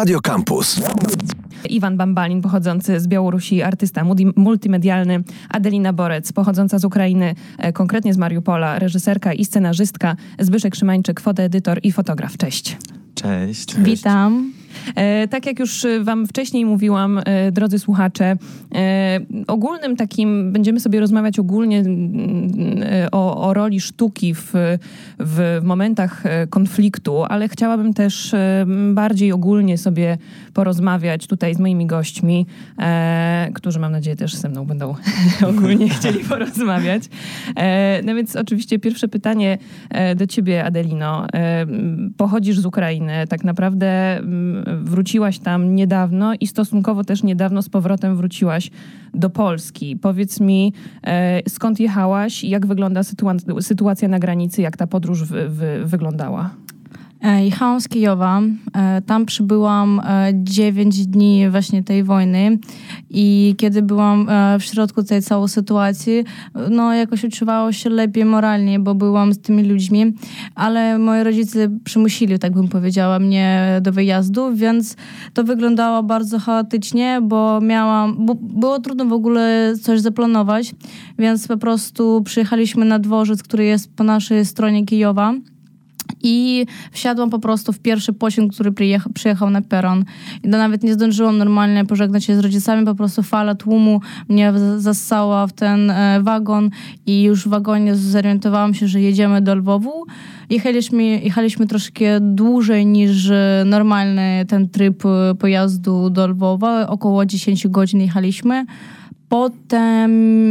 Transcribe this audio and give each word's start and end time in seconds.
Radio 0.00 0.20
Campus. 0.20 0.80
Iwan 1.68 1.96
Bambalin, 1.96 2.42
pochodzący 2.42 3.00
z 3.00 3.08
Białorusi, 3.08 3.62
artysta 3.62 4.04
multimedialny, 4.36 5.22
Adelina 5.48 5.92
Borec, 5.92 6.32
pochodząca 6.32 6.78
z 6.78 6.84
Ukrainy, 6.84 7.34
e, 7.58 7.72
konkretnie 7.72 8.14
z 8.14 8.16
Mariupola, 8.16 8.78
reżyserka 8.78 9.32
i 9.32 9.44
scenarzystka, 9.44 10.16
Zbyszek 10.38 10.74
Szymańczyk, 10.74 11.20
fotoedytor 11.20 11.80
i 11.82 11.92
fotograf. 11.92 12.36
Cześć. 12.36 12.76
Cześć. 13.14 13.76
Witam. 13.76 14.52
E, 14.94 15.28
tak 15.28 15.46
jak 15.46 15.58
już 15.58 15.86
Wam 16.00 16.26
wcześniej 16.26 16.66
mówiłam, 16.66 17.20
e, 17.24 17.52
drodzy 17.52 17.78
słuchacze, 17.78 18.36
e, 18.74 19.20
ogólnym 19.46 19.96
takim, 19.96 20.52
będziemy 20.52 20.80
sobie 20.80 21.00
rozmawiać 21.00 21.38
ogólnie 21.38 21.78
mm, 21.78 22.80
o, 23.12 23.48
o 23.48 23.54
roli 23.54 23.80
sztuki 23.80 24.34
w, 24.34 24.52
w 25.18 25.60
momentach 25.62 26.22
konfliktu, 26.50 27.24
ale 27.24 27.48
chciałabym 27.48 27.94
też 27.94 28.34
bardziej 28.92 29.32
ogólnie 29.32 29.78
sobie 29.78 30.18
porozmawiać 30.54 31.26
tutaj 31.26 31.54
z 31.54 31.58
moimi 31.58 31.86
gośćmi, 31.86 32.46
którzy 33.54 33.80
mam 33.80 33.92
nadzieję 33.92 34.16
też 34.16 34.34
ze 34.34 34.48
mną 34.48 34.64
będą 34.64 34.94
ogólnie 35.50 35.88
chcieli 35.98 36.18
porozmawiać. 36.18 37.02
No 38.04 38.14
więc 38.14 38.36
oczywiście 38.36 38.78
pierwsze 38.78 39.08
pytanie 39.08 39.58
do 40.16 40.26
Ciebie, 40.26 40.64
Adelino. 40.64 41.26
Pochodzisz 42.16 42.60
z 42.60 42.66
Ukrainy, 42.66 43.26
tak 43.28 43.44
naprawdę 43.44 44.20
wróciłaś 44.82 45.38
tam 45.38 45.74
niedawno 45.74 46.32
i 46.40 46.46
stosunkowo 46.46 47.04
też 47.04 47.22
niedawno 47.22 47.62
z 47.62 47.68
powrotem 47.68 48.16
wróciłaś 48.16 48.70
do 49.14 49.30
Polski. 49.30 49.96
Powiedz 49.96 50.40
mi, 50.40 50.72
e, 51.06 51.40
skąd 51.48 51.80
jechałaś 51.80 52.44
i 52.44 52.48
jak 52.50 52.66
wygląda 52.66 53.00
sytua- 53.00 53.62
sytuacja 53.62 54.08
na 54.08 54.18
granicy, 54.18 54.62
jak 54.62 54.76
ta 54.76 54.86
podróż 54.86 55.24
wy- 55.24 55.48
wy- 55.48 55.84
wyglądała? 55.84 56.50
E, 57.22 57.44
jechałam 57.44 57.80
z 57.80 57.88
Kijowa. 57.88 58.40
E, 58.76 59.02
tam 59.02 59.26
przybyłam 59.26 60.00
9 60.34 61.06
dni 61.06 61.50
właśnie 61.50 61.82
tej 61.82 62.04
wojny. 62.04 62.58
I 63.10 63.54
kiedy 63.58 63.82
byłam 63.82 64.28
w 64.60 64.64
środku 64.64 65.02
tej 65.02 65.22
całej 65.22 65.48
sytuacji, 65.48 66.24
no 66.70 66.94
jakoś 66.94 67.24
odczuwało 67.24 67.72
się 67.72 67.90
lepiej 67.90 68.24
moralnie, 68.24 68.78
bo 68.78 68.94
byłam 68.94 69.32
z 69.32 69.40
tymi 69.40 69.64
ludźmi, 69.64 70.12
ale 70.54 70.98
moi 70.98 71.22
rodzice 71.22 71.68
przymusili, 71.84 72.38
tak 72.38 72.52
bym 72.52 72.68
powiedziała, 72.68 73.18
mnie 73.18 73.78
do 73.82 73.92
wyjazdu, 73.92 74.54
więc 74.54 74.96
to 75.34 75.44
wyglądało 75.44 76.02
bardzo 76.02 76.38
chaotycznie, 76.38 77.20
bo 77.22 77.60
miałam, 77.60 78.26
bo 78.26 78.34
było 78.34 78.78
trudno 78.78 79.04
w 79.04 79.12
ogóle 79.12 79.74
coś 79.82 80.00
zaplanować, 80.00 80.74
więc 81.18 81.48
po 81.48 81.56
prostu 81.56 82.22
przyjechaliśmy 82.24 82.84
na 82.84 82.98
dworzec, 82.98 83.42
który 83.42 83.64
jest 83.64 83.94
po 83.94 84.04
naszej 84.04 84.44
stronie 84.44 84.86
Kijowa 84.86 85.34
i 86.22 86.66
wsiadłam 86.92 87.30
po 87.30 87.38
prostu 87.38 87.72
w 87.72 87.78
pierwszy 87.78 88.12
pociąg, 88.12 88.54
który 88.54 88.72
przyjechał, 89.14 89.50
na 89.50 89.62
peron. 89.62 90.04
I 90.44 90.48
nawet 90.48 90.82
nie 90.82 90.94
zdążyłam 90.94 91.38
normalnie 91.38 91.84
pożegnać 91.84 92.24
się 92.24 92.36
z 92.36 92.38
rodzicami, 92.38 92.86
po 92.86 92.94
prostu 92.94 93.22
fala 93.22 93.54
tłumu 93.54 94.00
mnie 94.28 94.52
zassała 94.76 95.46
w 95.46 95.52
ten 95.52 95.90
e, 95.90 96.20
wagon 96.22 96.70
i 97.06 97.22
już 97.22 97.44
w 97.44 97.48
wagonie 97.48 97.96
zorientowałam 97.96 98.74
się, 98.74 98.88
że 98.88 99.00
jedziemy 99.00 99.42
do 99.42 99.54
Lwowu. 99.54 100.06
Jechaliśmy, 100.50 101.04
jechaliśmy 101.04 101.66
troszkę 101.66 102.20
dłużej 102.20 102.86
niż 102.86 103.30
normalny 103.64 104.44
ten 104.48 104.68
tryb 104.68 105.02
e, 105.06 105.34
pojazdu 105.34 106.10
do 106.10 106.26
Lwowa, 106.26 106.86
około 106.88 107.26
10 107.26 107.68
godzin 107.68 108.00
jechaliśmy. 108.00 108.64
Potem 109.30 110.10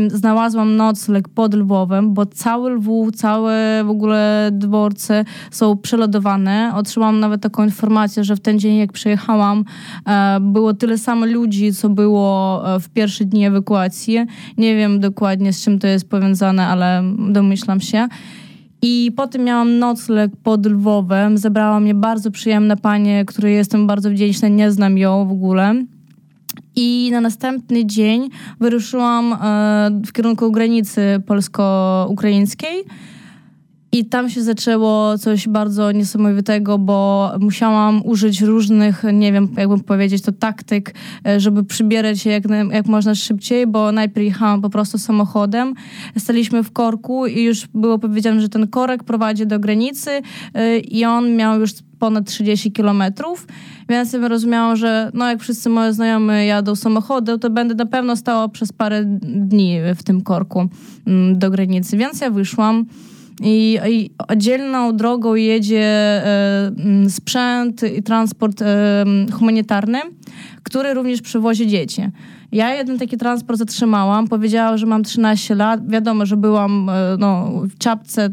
znalazłam 0.10 0.76
nocleg 0.76 1.30
pod 1.30 1.54
Lwowem, 1.54 2.14
bo 2.14 2.26
cały 2.26 2.72
Lwów, 2.72 3.16
całe 3.16 3.84
w 3.86 3.90
ogóle 3.90 4.50
dworce 4.54 5.26
są 5.52 5.78
przelodowane. 5.78 6.72
Otrzymałam 6.76 7.20
nawet 7.20 7.42
taką 7.42 7.64
informację, 7.64 8.24
że 8.24 8.36
w 8.36 8.40
ten 8.40 8.60
dzień, 8.60 8.76
jak 8.76 8.94
przyjechałam, 8.94 9.66
e, 10.08 10.38
było 10.42 10.74
tyle 10.74 10.98
samo 10.98 11.26
ludzi, 11.26 11.74
co 11.74 11.90
było 11.90 12.62
e, 12.76 12.80
w 12.80 12.90
pierwsze 12.90 13.26
dni 13.26 13.46
ewakuacji. 13.46 14.18
Nie 14.58 14.76
wiem 14.76 15.00
dokładnie, 15.00 15.54
z 15.54 15.64
czym 15.64 15.80
to 15.80 15.88
jest 15.88 16.10
powiązane, 16.10 16.68
ale 16.68 17.04
domyślam 17.30 17.80
się. 17.80 18.08
I 18.82 19.12
potem 19.16 19.44
miałam 19.44 19.80
nocleg 19.80 20.32
pod 20.44 20.66
Lwowem. 20.66 21.38
Zebrała 21.38 21.80
mnie 21.80 21.96
bardzo 21.96 22.32
przyjemna 22.32 22.76
pani, 22.76 23.26
której 23.28 23.56
jestem 23.56 23.88
bardzo 23.88 24.10
wdzięczna, 24.10 24.48
nie 24.48 24.72
znam 24.72 24.98
ją 24.98 25.28
w 25.28 25.32
ogóle. 25.32 25.76
I 26.82 27.10
na 27.12 27.22
następny 27.22 27.86
dzień 27.86 28.30
wyruszyłam 28.60 29.34
e, 29.34 30.02
w 30.06 30.12
kierunku 30.12 30.52
granicy 30.52 31.22
polsko-ukraińskiej. 31.26 32.84
I 33.92 34.06
tam 34.06 34.30
się 34.30 34.44
zaczęło 34.44 35.18
coś 35.18 35.48
bardzo 35.48 35.92
niesamowitego, 35.92 36.78
bo 36.78 37.32
musiałam 37.40 38.02
użyć 38.06 38.42
różnych, 38.42 39.04
nie 39.14 39.34
wiem, 39.34 39.48
jakbym 39.58 39.80
powiedzieć, 39.80 40.22
to 40.22 40.32
taktyk, 40.32 40.94
e, 41.28 41.40
żeby 41.40 41.64
przybierać 41.64 42.20
się 42.20 42.30
jak, 42.30 42.44
jak 42.72 42.86
można 42.86 43.16
szybciej, 43.16 43.68
bo 43.68 43.92
najpierw 43.92 44.26
jechałam 44.26 44.62
po 44.62 44.70
prostu 44.70 44.98
samochodem, 44.98 45.74
staliśmy 46.18 46.64
w 46.64 46.72
korku 46.72 47.28
i 47.28 47.44
już 47.44 47.68
było 47.68 48.00
powiedziane, 48.00 48.42
że 48.42 48.50
ten 48.50 48.68
korek 48.68 49.04
prowadzi 49.04 49.48
do 49.48 49.60
granicy 49.60 50.22
e, 50.54 50.78
i 50.78 51.06
on 51.06 51.36
miał 51.36 51.60
już 51.60 51.72
ponad 52.00 52.26
30 52.28 52.72
kilometrów, 52.72 53.48
więc 53.90 54.14
ja 54.14 54.28
rozumiałam, 54.28 54.76
że 54.76 55.12
no 55.14 55.30
jak 55.30 55.42
wszyscy 55.42 55.70
moi 55.70 55.94
znajomi 55.94 56.48
jadą 56.48 56.76
samochodem, 56.76 57.40
to 57.40 57.50
będę 57.50 57.76
na 57.76 57.86
pewno 57.86 58.16
stała 58.16 58.48
przez 58.48 58.74
parę 58.74 59.04
dni 59.22 59.78
w 59.96 60.04
tym 60.04 60.22
korku 60.22 60.68
mm, 61.08 61.40
do 61.40 61.50
granicy, 61.50 61.98
więc 61.98 62.22
ja 62.22 62.30
wyszłam. 62.30 62.86
I, 63.42 63.80
I, 63.90 64.12
oddzielną 64.28 64.96
drogą 64.96 65.36
jedzie 65.36 65.84
e, 65.84 66.68
mm, 66.68 67.10
sprzęt 67.10 67.84
i 67.98 68.04
transport 68.04 68.62
e, 68.62 69.06
humanitarny, 69.32 70.00
który 70.64 70.94
również 70.94 71.22
przywozi 71.22 71.68
dzieci. 71.68 72.02
Ja 72.52 72.76
jeden 72.76 73.00
taki 73.00 73.18
transport 73.18 73.60
zatrzymałam, 73.60 74.28
powiedziała, 74.28 74.78
że 74.78 74.86
mam 74.86 75.04
13 75.04 75.56
lat. 75.56 75.90
Wiadomo, 75.90 76.26
że 76.26 76.38
byłam 76.38 76.90
e, 76.90 76.94
no, 77.20 77.52
w 77.64 77.78
czapce, 77.78 78.30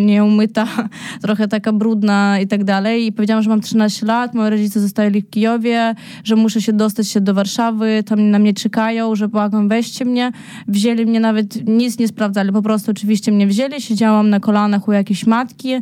nieumyta, 0.00 0.66
trochę 1.22 1.48
taka 1.48 1.72
brudna 1.72 2.40
i 2.40 2.46
tak 2.46 2.64
dalej. 2.64 3.06
I 3.06 3.12
powiedziałam, 3.12 3.42
że 3.42 3.50
mam 3.50 3.60
13 3.60 4.06
lat, 4.06 4.34
moi 4.34 4.50
rodzice 4.50 4.80
zostali 4.80 5.22
w 5.22 5.30
Kijowie, 5.30 5.94
że 6.24 6.36
muszę 6.36 6.62
się 6.62 6.72
dostać 6.72 7.08
się 7.08 7.20
do 7.20 7.34
Warszawy, 7.34 8.02
tam 8.06 8.30
na 8.30 8.38
mnie 8.38 8.54
czekają, 8.54 9.14
że 9.14 9.28
błagam, 9.28 9.68
weźcie 9.68 10.04
mnie. 10.04 10.32
Wzięli 10.68 11.06
mnie 11.06 11.20
nawet, 11.20 11.66
nic 11.68 11.98
nie 11.98 12.08
sprawdzali, 12.08 12.52
po 12.52 12.62
prostu 12.62 12.90
oczywiście 12.90 13.32
mnie 13.32 13.46
wzięli. 13.46 13.80
Siedziałam 13.80 14.30
na 14.30 14.40
kolanach 14.40 14.88
u 14.88 14.92
jakiejś 14.92 15.26
matki. 15.26 15.74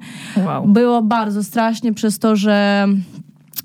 Wow. 0.47 0.69
Było 0.69 1.03
bardzo 1.03 1.45
strasznie 1.45 1.95
przez 1.95 2.19
to, 2.19 2.37
że 2.37 2.87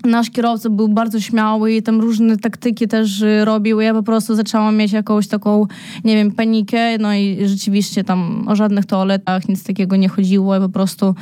nasz 0.04 0.30
kierowca 0.30 0.70
był 0.70 0.88
bardzo 0.88 1.20
śmiały 1.20 1.72
i 1.72 1.82
tam 1.82 2.00
różne 2.00 2.36
taktyki 2.36 2.88
też 2.88 3.22
y, 3.22 3.44
robił. 3.44 3.80
Ja 3.80 3.94
po 3.94 4.02
prostu 4.02 4.34
zaczęłam 4.34 4.76
mieć 4.76 4.92
jakąś 4.92 5.28
taką, 5.28 5.66
nie 6.04 6.16
wiem, 6.16 6.32
panikę. 6.32 6.98
No 6.98 7.14
i 7.14 7.38
rzeczywiście 7.44 8.04
tam 8.04 8.48
o 8.48 8.56
żadnych 8.56 8.86
toaletach 8.86 9.48
nic 9.48 9.64
takiego 9.64 9.96
nie 9.96 10.08
chodziło. 10.08 10.54
Ja 10.54 10.60
po 10.60 10.68
prostu... 10.68 11.14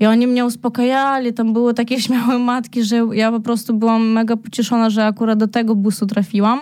I 0.00 0.06
oni 0.06 0.26
mnie 0.26 0.44
uspokajali. 0.44 1.32
Tam 1.32 1.52
były 1.52 1.74
takie 1.74 2.00
śmiałe 2.02 2.38
matki, 2.38 2.84
że 2.84 2.96
ja 3.12 3.30
po 3.30 3.40
prostu 3.40 3.74
byłam 3.74 4.08
mega 4.08 4.36
pocieszona, 4.36 4.90
że 4.90 5.06
akurat 5.06 5.38
do 5.38 5.48
tego 5.48 5.74
busu 5.74 6.06
trafiłam. 6.06 6.60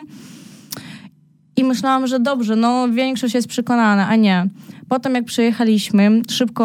I 1.57 1.65
myślałam, 1.65 2.07
że 2.07 2.21
dobrze, 2.21 2.57
no 2.57 2.89
większość 2.89 3.35
jest 3.35 3.49
przekonana, 3.49 4.09
a 4.09 4.17
nie. 4.17 4.47
Potem 4.91 5.15
jak 5.15 5.25
przyjechaliśmy, 5.25 6.23
szybko 6.31 6.65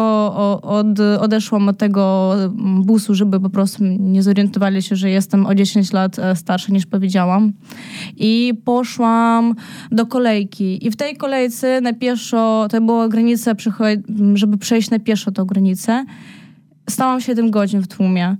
od, 0.62 1.00
odeszłam 1.20 1.68
od 1.68 1.78
tego 1.78 2.32
busu, 2.80 3.14
żeby 3.14 3.40
po 3.40 3.50
prostu 3.50 3.84
nie 3.84 4.22
zorientowali 4.22 4.82
się, 4.82 4.96
że 4.96 5.10
jestem 5.10 5.46
o 5.46 5.54
10 5.54 5.92
lat 5.92 6.18
e, 6.18 6.36
starsza 6.36 6.72
niż 6.72 6.86
powiedziałam. 6.86 7.52
I 8.16 8.54
poszłam 8.64 9.54
do 9.90 10.06
kolejki. 10.06 10.86
I 10.86 10.90
w 10.90 10.96
tej 10.96 11.16
kolejce 11.16 11.80
na 11.80 11.92
pieszo, 11.92 12.66
to 12.70 12.80
była 12.80 13.08
granica, 13.08 13.52
żeby 14.34 14.58
przejść 14.58 14.90
na 14.90 14.98
pieszo 14.98 15.30
tą 15.30 15.44
granicę, 15.44 16.04
stałam 16.90 17.20
7 17.20 17.50
godzin 17.50 17.82
w 17.82 17.88
tłumie. 17.88 18.36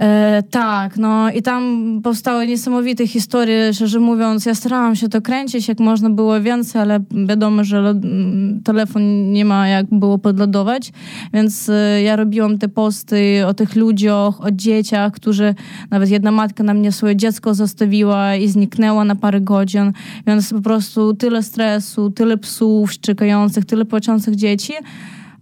E, 0.00 0.42
tak, 0.50 0.96
no 0.96 1.30
i 1.30 1.42
tam 1.42 2.00
powstały 2.02 2.46
niesamowite 2.46 3.06
historie, 3.06 3.74
szczerze 3.74 4.00
mówiąc, 4.00 4.46
ja 4.46 4.54
starałam 4.54 4.96
się 4.96 5.08
to 5.08 5.22
kręcić 5.22 5.68
jak 5.68 5.80
można 5.80 6.10
było 6.10 6.40
więcej, 6.40 6.80
ale 6.82 7.00
wiadomo, 7.28 7.64
że 7.64 8.00
telefon 8.64 9.32
nie 9.32 9.44
ma 9.44 9.68
jak 9.68 9.86
było 9.90 10.18
podlodować, 10.18 10.92
więc 11.34 11.68
e, 11.68 12.02
ja 12.02 12.16
robiłam 12.16 12.58
te 12.58 12.68
posty 12.68 13.46
o 13.46 13.54
tych 13.54 13.76
ludziach, 13.76 14.40
o 14.40 14.50
dzieciach, 14.50 15.12
którzy, 15.12 15.54
nawet 15.90 16.10
jedna 16.10 16.30
matka 16.30 16.64
na 16.64 16.74
mnie 16.74 16.92
swoje 16.92 17.16
dziecko 17.16 17.54
zostawiła 17.54 18.36
i 18.36 18.48
zniknęła 18.48 19.04
na 19.04 19.14
parę 19.14 19.40
godzin, 19.40 19.92
więc 20.26 20.52
po 20.52 20.60
prostu 20.60 21.14
tyle 21.14 21.42
stresu, 21.42 22.10
tyle 22.10 22.36
psów 22.36 22.92
szczekających, 22.92 23.64
tyle 23.64 23.84
płaczących 23.84 24.36
dzieci, 24.36 24.72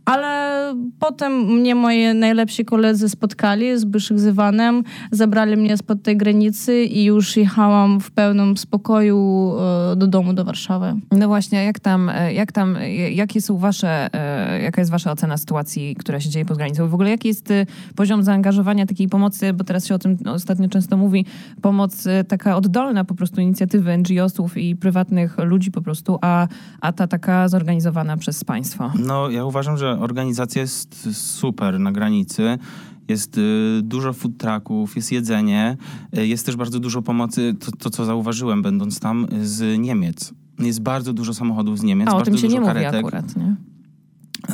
Ale 0.04 0.52
potem 0.98 1.32
mnie 1.32 1.74
moi 1.74 2.14
najlepsi 2.14 2.64
koledzy 2.64 3.08
spotkali 3.08 3.78
z 3.78 3.84
Byszych 3.84 4.20
z 4.20 4.26
Iwanem, 4.26 4.84
zabrali 5.10 5.56
mnie 5.56 5.76
spod 5.76 6.02
tej 6.02 6.16
granicy 6.16 6.84
i 6.84 7.04
już 7.04 7.36
jechałam 7.36 8.00
w 8.00 8.10
pełnym 8.10 8.56
spokoju 8.56 9.52
e, 9.92 9.96
do 9.96 10.06
domu, 10.06 10.32
do 10.32 10.44
Warszawy. 10.44 10.94
No 11.12 11.28
właśnie, 11.28 11.64
jak 11.64 11.80
tam, 11.80 12.08
e, 12.08 12.32
jak 12.32 12.52
tam, 12.52 12.76
e, 12.76 13.10
jakie 13.10 13.40
są 13.40 13.58
wasze, 13.58 14.10
jaka 14.62 14.80
jest 14.80 14.90
wasza 14.90 15.12
ocena 15.12 15.36
sytuacji, 15.36 15.96
która 15.96 16.20
się 16.20 16.28
dzieje 16.28 16.44
pod 16.44 16.56
granicą? 16.56 16.88
W 16.88 16.94
ogóle 16.94 17.10
jaki 17.10 17.28
jest 17.28 17.52
poziom 17.96 18.22
zaangażowania 18.22 18.86
takiej 18.86 19.08
pomocy, 19.08 19.52
bo 19.52 19.64
teraz 19.64 19.86
się 19.86 19.94
o 19.94 19.98
tym 19.98 20.18
ostatnio 20.26 20.68
często 20.68 20.96
mówi, 20.96 21.26
pomoc 21.62 22.04
taka 22.28 22.56
oddolna 22.56 23.04
po 23.04 23.14
prostu 23.14 23.40
inicjatywy 23.40 23.98
NGO-sów 23.98 24.56
i 24.56 24.76
prywatnych 24.76 25.38
ludzi 25.38 25.70
po 25.70 25.82
prostu, 25.82 26.18
a, 26.20 26.48
a 26.80 26.92
ta 26.92 27.06
taka 27.06 27.48
zorganizowana 27.48 28.16
przez 28.16 28.44
państwo? 28.44 28.92
No, 28.98 29.30
ja 29.30 29.44
uważam, 29.44 29.76
że 29.76 29.91
organizacja 30.00 30.62
jest 30.62 31.08
super 31.12 31.80
na 31.80 31.92
granicy. 31.92 32.58
Jest 33.08 33.38
y, 33.38 33.80
dużo 33.82 34.12
food 34.12 34.36
trucków, 34.38 34.96
jest 34.96 35.12
jedzenie, 35.12 35.76
y, 36.18 36.26
jest 36.26 36.46
też 36.46 36.56
bardzo 36.56 36.80
dużo 36.80 37.02
pomocy, 37.02 37.54
to, 37.60 37.72
to, 37.72 37.90
co 37.90 38.04
zauważyłem 38.04 38.62
będąc 38.62 39.00
tam, 39.00 39.26
z 39.42 39.78
Niemiec. 39.78 40.34
Jest 40.58 40.82
bardzo 40.82 41.12
dużo 41.12 41.34
samochodów 41.34 41.78
z 41.78 41.82
Niemiec, 41.82 42.08
A, 42.08 42.12
bardzo 42.12 42.30
dużo 42.30 42.46
nie 42.46 42.60
karetek. 42.60 42.94
akurat, 42.94 43.36
nie? 43.36 43.56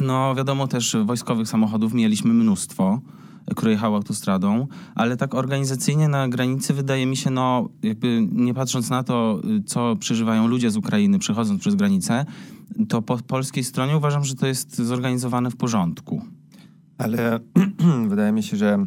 No 0.01 0.35
wiadomo 0.35 0.69
też 0.69 0.97
wojskowych 1.05 1.49
samochodów 1.49 1.95
mieliśmy 1.95 2.35
mnóstwo 2.35 3.01
które 3.57 3.73
jechały 3.73 3.97
autostradą, 3.97 4.67
ale 4.95 5.17
tak 5.17 5.35
organizacyjnie 5.35 6.09
na 6.09 6.29
granicy 6.29 6.75
wydaje 6.75 7.07
mi 7.07 7.17
się, 7.17 7.31
no 7.31 7.69
jakby 7.83 8.29
nie 8.33 8.55
patrząc 8.55 8.91
na 8.91 9.03
to, 9.03 9.41
co 9.67 9.97
przeżywają 9.97 10.47
ludzie 10.47 10.71
z 10.71 10.77
Ukrainy 10.77 11.19
przechodząc 11.19 11.61
przez 11.61 11.75
granicę, 11.75 12.27
to 12.89 13.03
po 13.03 13.19
polskiej 13.19 13.65
stronie 13.65 13.97
uważam, 13.97 14.25
że 14.25 14.35
to 14.35 14.47
jest 14.47 14.77
zorganizowane 14.77 15.51
w 15.51 15.57
porządku. 15.57 16.23
Ale 16.99 17.41
wydaje 18.09 18.33
mi 18.33 18.43
się, 18.43 18.57
że 18.57 18.85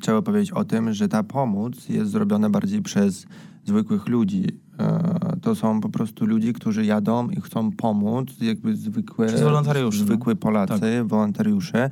trzeba 0.00 0.22
powiedzieć 0.22 0.52
o 0.52 0.64
tym, 0.64 0.92
że 0.92 1.08
ta 1.08 1.22
pomoc 1.22 1.88
jest 1.88 2.10
zrobiona 2.10 2.50
bardziej 2.50 2.82
przez 2.82 3.26
zwykłych 3.64 4.08
ludzi. 4.08 4.44
E, 4.78 5.36
to 5.42 5.54
są 5.54 5.80
po 5.80 5.88
prostu 5.88 6.26
ludzie, 6.26 6.52
którzy 6.52 6.84
jadą 6.84 7.30
i 7.30 7.40
chcą 7.40 7.70
pomóc, 7.70 8.28
jakby 8.40 8.76
zwykłe, 8.76 9.28
zwykłe 10.04 10.36
Polacy, 10.36 10.80
tak. 10.80 11.06
wolontariusze. 11.06 11.90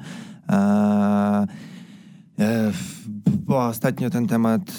E, 0.49 1.47
e, 2.39 2.73
bo 3.47 3.67
ostatnio 3.67 4.11
ten 4.11 4.27
temat, 4.27 4.73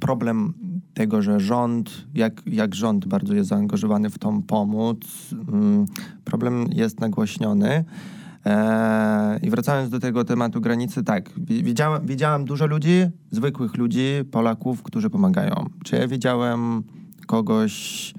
problem 0.00 0.54
tego, 0.96 1.22
że 1.22 1.40
rząd, 1.40 2.04
jak, 2.14 2.42
jak 2.46 2.74
rząd 2.74 3.06
bardzo 3.06 3.34
jest 3.34 3.48
zaangażowany 3.48 4.10
w 4.10 4.18
tą 4.18 4.42
pomoc, 4.42 4.98
mm, 5.32 5.86
problem 6.24 6.66
jest 6.72 7.00
nagłośniony. 7.00 7.84
E, 8.46 9.38
I 9.42 9.50
wracając 9.50 9.90
do 9.90 10.00
tego 10.00 10.24
tematu 10.24 10.60
granicy, 10.60 11.04
tak, 11.04 11.30
widziałem, 11.38 12.06
widziałem 12.06 12.44
dużo 12.44 12.66
ludzi, 12.66 13.06
zwykłych 13.30 13.76
ludzi, 13.76 14.08
Polaków, 14.30 14.82
którzy 14.82 15.10
pomagają. 15.10 15.68
Czy 15.84 15.96
ja 15.96 16.08
widziałem 16.08 16.82
kogoś, 17.26 18.14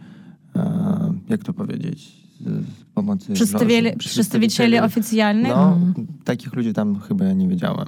jak 1.29 1.43
to 1.43 1.53
powiedzieć, 1.53 2.11
pomocy 2.93 3.33
przedstawicieli, 3.33 3.97
przedstawicieli 3.97 4.79
oficjalnych? 4.79 5.51
No, 5.55 5.73
mhm. 5.73 6.07
takich 6.23 6.53
ludzi 6.53 6.73
tam 6.73 6.99
chyba 6.99 7.33
nie 7.33 7.47
widziałem. 7.47 7.87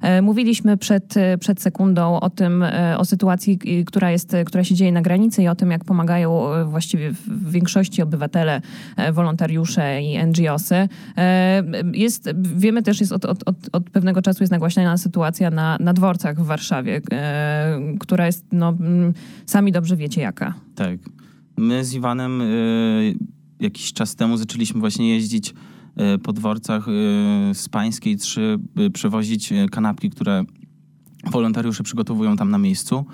E, 0.00 0.22
mówiliśmy 0.22 0.76
przed, 0.76 1.16
e, 1.16 1.38
przed 1.38 1.62
sekundą 1.62 2.20
o 2.20 2.30
tym, 2.30 2.62
e, 2.62 2.98
o 2.98 3.04
sytuacji, 3.04 3.58
która, 3.86 4.10
jest, 4.10 4.36
która 4.46 4.64
się 4.64 4.74
dzieje 4.74 4.92
na 4.92 5.02
granicy 5.02 5.42
i 5.42 5.48
o 5.48 5.54
tym, 5.54 5.70
jak 5.70 5.84
pomagają 5.84 6.42
właściwie 6.66 7.12
w 7.12 7.50
większości 7.50 8.02
obywatele, 8.02 8.60
wolontariusze 9.12 10.02
i 10.02 10.26
NGOsy. 10.26 10.88
Jest, 11.92 12.30
wiemy 12.56 12.82
też, 12.82 13.00
jest 13.00 13.12
od, 13.12 13.24
od, 13.24 13.48
od, 13.48 13.56
od 13.72 13.90
pewnego 13.90 14.22
czasu 14.22 14.42
jest 14.42 14.50
nagłaśniana 14.50 14.96
sytuacja 14.96 15.50
na, 15.50 15.76
na 15.80 15.92
dworcach 15.92 16.40
w 16.40 16.46
Warszawie, 16.46 17.00
która 18.00 18.26
jest, 18.26 18.44
no, 18.52 18.74
sami 19.46 19.72
dobrze 19.72 19.96
wiecie 19.96 20.20
jaka. 20.20 20.54
Tak. 20.74 20.98
My 21.56 21.84
z 21.84 21.94
Iwanem 21.94 22.40
y, 22.40 23.14
jakiś 23.60 23.92
czas 23.92 24.16
temu 24.16 24.36
zaczęliśmy 24.36 24.80
właśnie 24.80 25.14
jeździć 25.14 25.54
po 26.22 26.32
dworcach 26.32 26.88
e, 26.88 26.90
z 27.54 27.68
Pańskiej 27.68 28.16
3, 28.16 28.58
by 28.74 28.90
przewozić 28.90 29.52
e, 29.52 29.68
kanapki, 29.68 30.10
które 30.10 30.44
wolontariusze 31.30 31.82
przygotowują 31.82 32.36
tam 32.36 32.50
na 32.50 32.58
miejscu. 32.58 33.04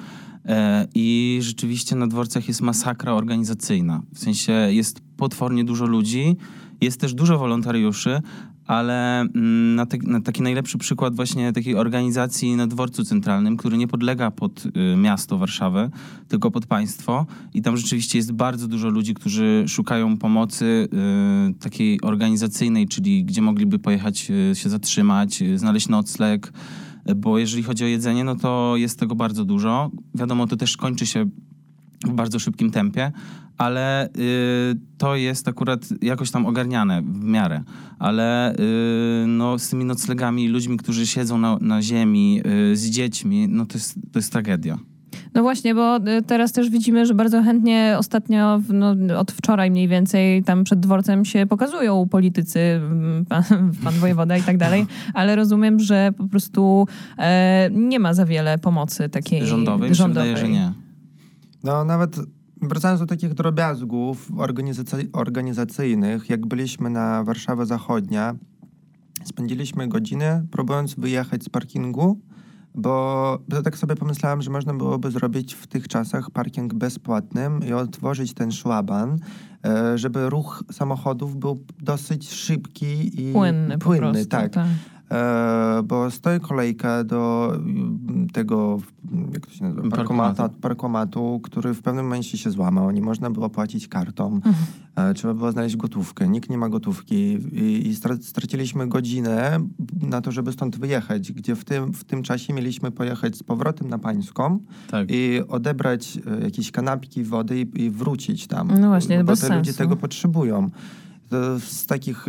I 0.94 1.38
rzeczywiście 1.42 1.96
na 1.96 2.06
dworcach 2.06 2.48
jest 2.48 2.60
masakra 2.60 3.12
organizacyjna. 3.12 4.02
W 4.14 4.18
sensie 4.18 4.52
jest 4.52 5.00
potwornie 5.16 5.64
dużo 5.64 5.86
ludzi, 5.86 6.36
jest 6.80 7.00
też 7.00 7.14
dużo 7.14 7.38
wolontariuszy, 7.38 8.22
ale 8.68 9.20
mm, 9.20 9.74
na, 9.74 9.86
te, 9.86 9.98
na, 10.02 10.20
taki 10.20 10.42
najlepszy 10.42 10.78
przykład 10.78 11.16
właśnie 11.16 11.52
takiej 11.52 11.74
organizacji 11.74 12.56
na 12.56 12.66
dworcu 12.66 13.04
centralnym, 13.04 13.56
który 13.56 13.78
nie 13.78 13.88
podlega 13.88 14.30
pod 14.30 14.66
y, 14.66 14.96
miasto 14.96 15.38
Warszawę, 15.38 15.90
tylko 16.28 16.50
pod 16.50 16.66
państwo 16.66 17.26
i 17.54 17.62
tam 17.62 17.76
rzeczywiście 17.76 18.18
jest 18.18 18.32
bardzo 18.32 18.68
dużo 18.68 18.88
ludzi, 18.88 19.14
którzy 19.14 19.64
szukają 19.68 20.16
pomocy 20.16 20.88
y, 21.50 21.54
takiej 21.54 22.00
organizacyjnej, 22.00 22.88
czyli 22.88 23.24
gdzie 23.24 23.42
mogliby 23.42 23.78
pojechać 23.78 24.30
y, 24.30 24.54
się 24.54 24.68
zatrzymać, 24.68 25.42
znaleźć 25.54 25.88
nocleg, 25.88 26.52
bo 27.16 27.38
jeżeli 27.38 27.62
chodzi 27.62 27.84
o 27.84 27.86
jedzenie, 27.86 28.24
no 28.24 28.36
to 28.36 28.74
jest 28.76 28.98
tego 28.98 29.14
bardzo 29.14 29.44
dużo. 29.44 29.90
Wiadomo, 30.14 30.46
to 30.46 30.56
też 30.56 30.76
kończy 30.76 31.06
się 31.06 31.24
w 32.04 32.12
bardzo 32.12 32.38
szybkim 32.38 32.70
tempie, 32.70 33.12
ale 33.58 34.08
y, 34.08 34.10
to 34.98 35.16
jest 35.16 35.48
akurat 35.48 35.80
jakoś 36.02 36.30
tam 36.30 36.46
ogarniane 36.46 37.02
w 37.02 37.24
miarę. 37.24 37.62
Ale 37.98 38.54
y, 38.54 39.26
no, 39.26 39.58
z 39.58 39.68
tymi 39.68 39.84
noclegami, 39.84 40.48
ludźmi, 40.48 40.76
którzy 40.76 41.06
siedzą 41.06 41.38
na, 41.38 41.58
na 41.60 41.82
ziemi, 41.82 42.42
y, 42.72 42.76
z 42.76 42.90
dziećmi, 42.90 43.48
no 43.48 43.66
to 43.66 43.74
jest, 43.74 43.94
to 44.12 44.18
jest 44.18 44.32
tragedia. 44.32 44.78
No 45.34 45.42
właśnie, 45.42 45.74
bo 45.74 45.96
y, 45.96 46.22
teraz 46.26 46.52
też 46.52 46.70
widzimy, 46.70 47.06
że 47.06 47.14
bardzo 47.14 47.42
chętnie 47.42 47.96
ostatnio, 47.98 48.60
no, 48.68 49.18
od 49.18 49.32
wczoraj 49.32 49.70
mniej 49.70 49.88
więcej, 49.88 50.44
tam 50.44 50.64
przed 50.64 50.80
dworcem 50.80 51.24
się 51.24 51.46
pokazują 51.46 52.08
politycy, 52.08 52.60
mm, 52.60 53.24
pan, 53.24 53.42
pan 53.84 53.94
wojewoda 53.94 54.36
i 54.36 54.42
tak 54.42 54.56
dalej, 54.56 54.86
ale 55.14 55.36
rozumiem, 55.36 55.80
że 55.80 56.12
po 56.16 56.28
prostu 56.28 56.86
e, 57.18 57.70
nie 57.72 58.00
ma 58.00 58.14
za 58.14 58.26
wiele 58.26 58.58
pomocy 58.58 59.08
takiej 59.08 59.46
rządowej. 59.46 59.94
rządowej. 59.94 60.34
Wydaje, 60.34 60.46
że 60.46 60.52
nie. 60.52 60.72
No 61.64 61.84
nawet 61.84 62.16
wracając 62.62 63.00
do 63.00 63.06
takich 63.06 63.34
drobiazgów 63.34 64.30
organizacy 64.36 65.08
organizacyjnych, 65.12 66.30
jak 66.30 66.46
byliśmy 66.46 66.90
na 66.90 67.24
Warszawę 67.24 67.66
Zachodnia, 67.66 68.34
spędziliśmy 69.24 69.88
godzinę 69.88 70.46
próbując 70.50 70.94
wyjechać 70.94 71.44
z 71.44 71.48
parkingu, 71.48 72.20
bo 72.74 73.38
tak 73.64 73.78
sobie 73.78 73.94
pomyślałem, 73.94 74.42
że 74.42 74.50
można 74.50 74.74
byłoby 74.74 75.10
zrobić 75.10 75.54
w 75.54 75.66
tych 75.66 75.88
czasach 75.88 76.30
parking 76.30 76.74
bezpłatnym 76.74 77.60
i 77.68 77.72
otworzyć 77.72 78.34
ten 78.34 78.52
szłaban, 78.52 79.18
e, 79.66 79.98
żeby 79.98 80.30
ruch 80.30 80.64
samochodów 80.72 81.36
był 81.36 81.64
dosyć 81.80 82.30
szybki 82.30 83.22
i 83.22 83.32
płynny. 83.32 83.78
płynny 83.78 84.12
prostu, 84.12 84.28
tak. 84.28 84.52
tak. 84.52 84.66
E, 85.10 85.82
bo 85.84 86.10
stoi 86.10 86.40
kolejka 86.40 87.04
do 87.04 87.52
mm, 87.54 88.28
tego, 88.32 88.78
jak 89.32 89.46
to 89.46 89.52
się 89.52 89.64
nazywa, 89.64 89.88
parkomatu, 89.88 90.42
parkomatu, 90.60 91.40
który 91.42 91.74
w 91.74 91.82
pewnym 91.82 92.04
momencie 92.04 92.38
się 92.38 92.50
złamał. 92.50 92.90
Nie 92.90 93.02
można 93.02 93.30
było 93.30 93.50
płacić 93.50 93.88
kartą. 93.88 94.34
Mhm. 94.34 94.54
E, 94.96 95.14
trzeba 95.14 95.34
było 95.34 95.52
znaleźć 95.52 95.76
gotówkę. 95.76 96.28
Nikt 96.28 96.50
nie 96.50 96.58
ma 96.58 96.68
gotówki 96.68 97.14
i, 97.52 97.88
i 97.88 97.96
straciliśmy 98.22 98.88
godzinę 98.88 99.60
na 100.00 100.20
to, 100.20 100.32
żeby 100.32 100.52
stąd 100.52 100.78
wyjechać, 100.78 101.32
gdzie 101.32 101.56
w 101.56 101.64
tym, 101.64 101.92
w 101.92 102.04
tym 102.04 102.22
czasie 102.22 102.52
mieliśmy 102.52 102.90
pojechać 102.90 103.36
z 103.36 103.42
powrotem 103.42 103.88
na 103.88 103.98
Pańską 103.98 104.58
tak. 104.90 105.08
i 105.10 105.40
odebrać 105.48 106.18
e, 106.40 106.44
jakieś 106.44 106.70
kanapki, 106.70 107.24
wody 107.24 107.60
i, 107.60 107.82
i 107.82 107.90
wrócić 107.90 108.46
tam. 108.46 108.80
No 108.80 108.88
właśnie, 108.88 109.18
bo 109.18 109.24
bez 109.24 109.40
te 109.40 109.46
sensu. 109.46 109.58
ludzie 109.58 109.74
tego 109.74 109.96
potrzebują. 109.96 110.70
To 111.28 111.60
z 111.60 111.86
takich 111.86 112.26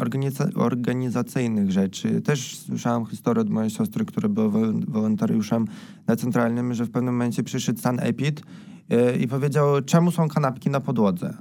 organiza 0.00 0.48
organizacyjnych 0.54 1.70
rzeczy. 1.72 2.20
Też 2.20 2.58
słyszałam 2.58 3.06
historię 3.06 3.40
od 3.40 3.50
mojej 3.50 3.70
siostry, 3.70 4.04
która 4.04 4.28
była 4.28 4.50
wolontariuszem 4.88 5.64
na 6.06 6.16
centralnym, 6.16 6.74
że 6.74 6.84
w 6.84 6.90
pewnym 6.90 7.14
momencie 7.14 7.42
przyszedł 7.42 7.78
stan 7.78 8.00
epid 8.00 8.42
yy, 8.88 9.16
i 9.16 9.28
powiedział, 9.28 9.82
czemu 9.86 10.10
są 10.10 10.28
kanapki 10.28 10.70
na 10.70 10.80
podłodze. 10.80 11.36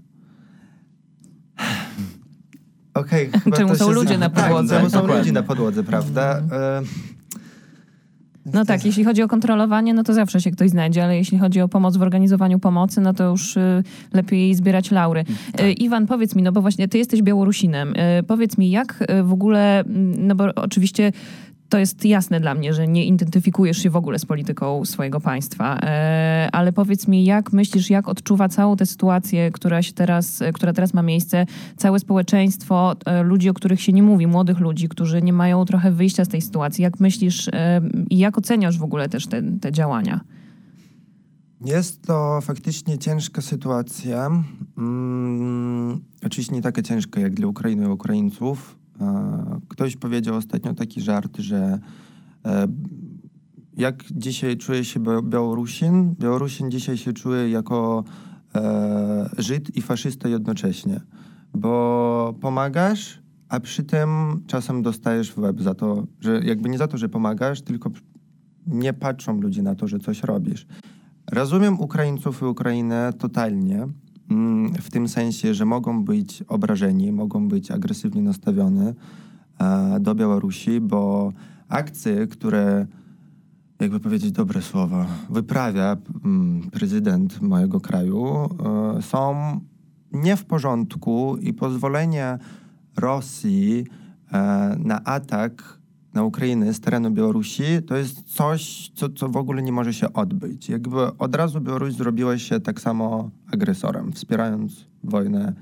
Okej, 2.93 3.29
okay, 3.35 3.53
Czemu 3.53 3.75
są 3.75 3.91
ludzie 3.91 4.17
na 4.17 4.29
tak, 4.29 4.43
podłodze? 4.43 4.69
Tak, 4.69 4.91
czemu 4.91 5.07
są 5.07 5.17
ludzie 5.17 5.31
na 5.31 5.43
podłodze, 5.43 5.83
prawda? 5.83 6.41
Yy, 6.81 7.14
no 8.53 8.65
tak, 8.65 8.85
jeśli 8.85 9.03
chodzi 9.03 9.23
o 9.23 9.27
kontrolowanie, 9.27 9.93
no 9.93 10.03
to 10.03 10.13
zawsze 10.13 10.41
się 10.41 10.51
ktoś 10.51 10.69
znajdzie, 10.69 11.03
ale 11.03 11.17
jeśli 11.17 11.39
chodzi 11.39 11.61
o 11.61 11.67
pomoc 11.67 11.97
w 11.97 12.01
organizowaniu 12.01 12.59
pomocy, 12.59 13.01
no 13.01 13.13
to 13.13 13.23
już 13.23 13.57
y, 13.57 13.83
lepiej 14.13 14.55
zbierać 14.55 14.91
laury. 14.91 15.21
Y, 15.21 15.51
tak. 15.51 15.79
Iwan, 15.79 16.07
powiedz 16.07 16.35
mi, 16.35 16.43
no 16.43 16.51
bo 16.51 16.61
właśnie 16.61 16.87
ty 16.87 16.97
jesteś 16.97 17.21
Białorusinem, 17.21 17.93
y, 18.19 18.23
powiedz 18.23 18.57
mi, 18.57 18.71
jak 18.71 19.03
w 19.23 19.33
ogóle, 19.33 19.79
mm, 19.79 20.27
no 20.27 20.35
bo 20.35 20.45
oczywiście 20.55 21.11
to 21.69 21.77
jest 21.77 22.05
jasne 22.05 22.39
dla 22.39 22.53
mnie, 22.53 22.73
że 22.73 22.87
nie 22.87 23.05
identyfikujesz 23.05 23.77
się 23.77 23.89
w 23.89 23.95
ogóle 23.95 24.19
z 24.19 24.25
polityką 24.25 24.85
swojego 24.85 25.21
państwa. 25.21 25.79
E, 25.81 26.49
ale 26.51 26.73
powiedz 26.73 27.07
mi, 27.07 27.25
jak 27.25 27.53
myślisz, 27.53 27.89
jak 27.89 28.09
odczuwa 28.09 28.49
całą 28.49 28.75
tę 28.75 28.85
sytuację, 28.85 29.51
która, 29.51 29.81
się 29.81 29.93
teraz, 29.93 30.43
która 30.53 30.73
teraz 30.73 30.93
ma 30.93 31.01
miejsce, 31.01 31.45
całe 31.77 31.99
społeczeństwo, 31.99 32.95
e, 33.05 33.23
ludzi, 33.23 33.49
o 33.49 33.53
których 33.53 33.81
się 33.81 33.93
nie 33.93 34.03
mówi, 34.03 34.27
młodych 34.27 34.59
ludzi, 34.59 34.89
którzy 34.89 35.21
nie 35.21 35.33
mają 35.33 35.65
trochę 35.65 35.91
wyjścia 35.91 36.25
z 36.25 36.27
tej 36.27 36.41
sytuacji. 36.41 36.81
Jak 36.81 36.99
myślisz 36.99 37.47
e, 37.47 37.81
i 38.09 38.17
jak 38.17 38.37
oceniasz 38.37 38.77
w 38.77 38.83
ogóle 38.83 39.09
też 39.09 39.27
te, 39.27 39.41
te 39.61 39.71
działania? 39.71 40.21
Jest 41.65 42.01
to 42.01 42.39
faktycznie 42.41 42.97
ciężka 42.97 43.41
sytuacja. 43.41 44.43
Hmm, 44.75 45.99
oczywiście 46.25 46.55
nie 46.55 46.61
taka 46.61 46.81
ciężka 46.81 47.19
jak 47.19 47.33
dla 47.33 47.47
Ukrainy 47.47 47.85
i 47.85 47.89
Ukraińców, 47.89 48.75
Ktoś 49.67 49.97
powiedział 49.97 50.35
ostatnio 50.35 50.73
taki 50.73 51.01
żart, 51.01 51.37
że 51.37 51.79
e, 52.45 52.67
jak 53.77 54.03
dzisiaj 54.11 54.57
czuje 54.57 54.85
się 54.85 54.99
Białorusin, 55.23 56.15
Białorusin 56.19 56.71
dzisiaj 56.71 56.97
się 56.97 57.13
czuje 57.13 57.49
jako 57.49 58.03
e, 58.55 59.29
Żyd 59.37 59.75
i 59.77 59.81
faszysta 59.81 60.29
jednocześnie, 60.29 61.01
bo 61.53 62.35
pomagasz, 62.41 63.21
a 63.49 63.59
przy 63.59 63.83
tym 63.83 64.09
czasem 64.47 64.81
dostajesz 64.81 65.31
w 65.31 65.37
łeb 65.37 65.61
za 65.61 65.73
to, 65.73 66.07
że 66.19 66.41
jakby 66.43 66.69
nie 66.69 66.77
za 66.77 66.87
to, 66.87 66.97
że 66.97 67.09
pomagasz, 67.09 67.61
tylko 67.61 67.91
nie 68.67 68.93
patrzą 68.93 69.41
ludzie 69.41 69.61
na 69.61 69.75
to, 69.75 69.87
że 69.87 69.99
coś 69.99 70.23
robisz. 70.23 70.67
Rozumiem 71.31 71.79
Ukraińców 71.79 72.41
i 72.41 72.45
Ukrainę 72.45 73.13
totalnie, 73.17 73.87
w 74.81 74.89
tym 74.91 75.07
sensie, 75.07 75.53
że 75.53 75.65
mogą 75.65 76.03
być 76.03 76.43
obrażeni, 76.47 77.11
mogą 77.11 77.47
być 77.47 77.71
agresywnie 77.71 78.21
nastawione 78.21 78.93
do 79.99 80.15
Białorusi, 80.15 80.81
bo 80.81 81.31
akcje, 81.69 82.27
które, 82.27 82.87
jakby 83.79 83.99
powiedzieć 83.99 84.31
dobre 84.31 84.61
słowa, 84.61 85.07
wyprawia 85.29 85.97
mm, 86.25 86.69
prezydent 86.71 87.41
mojego 87.41 87.79
kraju, 87.79 88.25
e, 88.97 89.01
są 89.01 89.35
nie 90.11 90.35
w 90.37 90.45
porządku 90.45 91.37
i 91.37 91.53
pozwolenie 91.53 92.37
Rosji 92.97 93.85
e, 94.31 94.75
na 94.79 95.03
atak 95.03 95.79
na 96.15 96.23
Ukrainę 96.23 96.73
z 96.73 96.79
terenu 96.79 97.11
Białorusi, 97.11 97.63
to 97.87 97.95
jest 97.95 98.21
coś, 98.23 98.91
co, 98.95 99.09
co 99.09 99.29
w 99.29 99.37
ogóle 99.37 99.61
nie 99.61 99.71
może 99.71 99.93
się 99.93 100.13
odbyć. 100.13 100.69
Jakby 100.69 101.17
od 101.17 101.35
razu 101.35 101.61
Białoruś 101.61 101.93
zrobiła 101.93 102.37
się 102.37 102.59
tak 102.59 102.81
samo 102.81 103.29
agresorem, 103.51 104.11
wspierając 104.13 104.85
wojnę 105.03 105.53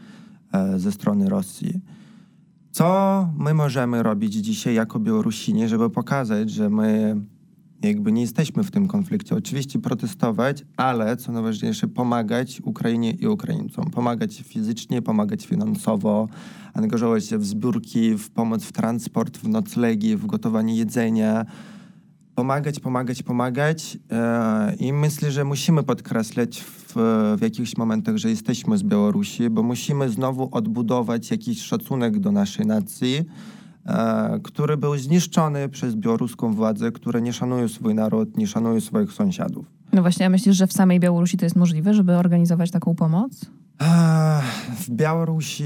e, 0.54 0.80
ze 0.80 0.92
strony 0.92 1.30
Rosji. 1.30 1.82
Co 2.72 3.30
my 3.38 3.54
możemy 3.54 4.04
robić 4.04 4.34
dzisiaj 4.34 4.74
jako 4.74 5.00
Białorusini, 5.00 5.68
żeby 5.68 5.90
pokazać, 5.90 6.50
że 6.50 6.70
my 6.70 7.16
jakby 7.88 8.12
nie 8.12 8.22
jesteśmy 8.22 8.64
w 8.64 8.72
tym 8.72 8.88
konflikcie. 8.88 9.36
Oczywiście 9.36 9.80
protestować, 9.80 10.66
ale 10.78 11.18
co 11.18 11.32
najważniejsze, 11.32 11.88
pomagać 11.88 12.62
Ukrainie 12.62 13.12
i 13.12 13.28
Ukraińcom. 13.28 13.92
Pomagać 13.92 14.44
fizycznie, 14.46 15.02
pomagać 15.02 15.46
finansowo, 15.46 16.28
angażować 16.74 17.26
się 17.26 17.38
w 17.38 17.46
zbiórki, 17.46 18.18
w 18.18 18.30
pomoc 18.30 18.64
w 18.64 18.72
transport, 18.72 19.38
w 19.38 19.48
noclegi, 19.48 20.16
w 20.16 20.26
gotowanie 20.26 20.76
jedzenia. 20.76 21.46
Pomagać, 22.36 22.80
pomagać, 22.80 23.24
pomagać. 23.24 23.98
E, 24.12 24.76
I 24.80 24.94
myślę, 24.94 25.32
że 25.32 25.44
musimy 25.44 25.84
podkreślać 25.84 26.62
w, 26.62 26.94
w 27.38 27.42
jakichś 27.42 27.78
momentach, 27.78 28.18
że 28.18 28.30
jesteśmy 28.30 28.78
z 28.78 28.84
Białorusi, 28.84 29.50
bo 29.50 29.64
musimy 29.64 30.10
znowu 30.10 30.50
odbudować 30.52 31.32
jakiś 31.32 31.62
szacunek 31.62 32.20
do 32.20 32.32
naszej 32.32 32.66
nacji 32.66 33.26
który 34.44 34.78
był 34.78 34.98
zniszczony 34.98 35.70
przez 35.70 35.96
białoruską 35.96 36.54
władzę, 36.54 36.92
które 36.92 37.22
nie 37.22 37.34
szanuje 37.34 37.70
swój 37.70 37.96
naród, 37.96 38.38
nie 38.38 38.48
szanuje 38.48 38.82
swoich 38.82 39.12
sąsiadów. 39.12 39.66
No 39.94 40.02
właśnie, 40.02 40.26
a 40.26 40.30
myślisz, 40.30 40.56
że 40.56 40.68
w 40.68 40.74
samej 40.74 41.00
Białorusi 41.00 41.38
to 41.38 41.46
jest 41.46 41.56
możliwe, 41.56 41.94
żeby 41.94 42.18
organizować 42.18 42.72
taką 42.72 42.96
pomoc? 42.96 43.46
E, 43.82 44.42
w 44.80 44.90
Białorusi 44.90 45.66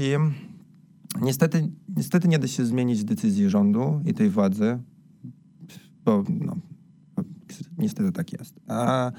niestety, 1.20 1.70
niestety 1.96 2.28
nie 2.28 2.38
da 2.38 2.46
się 2.48 2.66
zmienić 2.66 3.04
decyzji 3.04 3.48
rządu 3.50 4.00
i 4.04 4.14
tej 4.14 4.30
władzy, 4.30 4.78
bo 6.04 6.24
no, 6.40 6.56
niestety 7.78 8.12
tak 8.12 8.32
jest. 8.32 8.54
A 8.68 9.12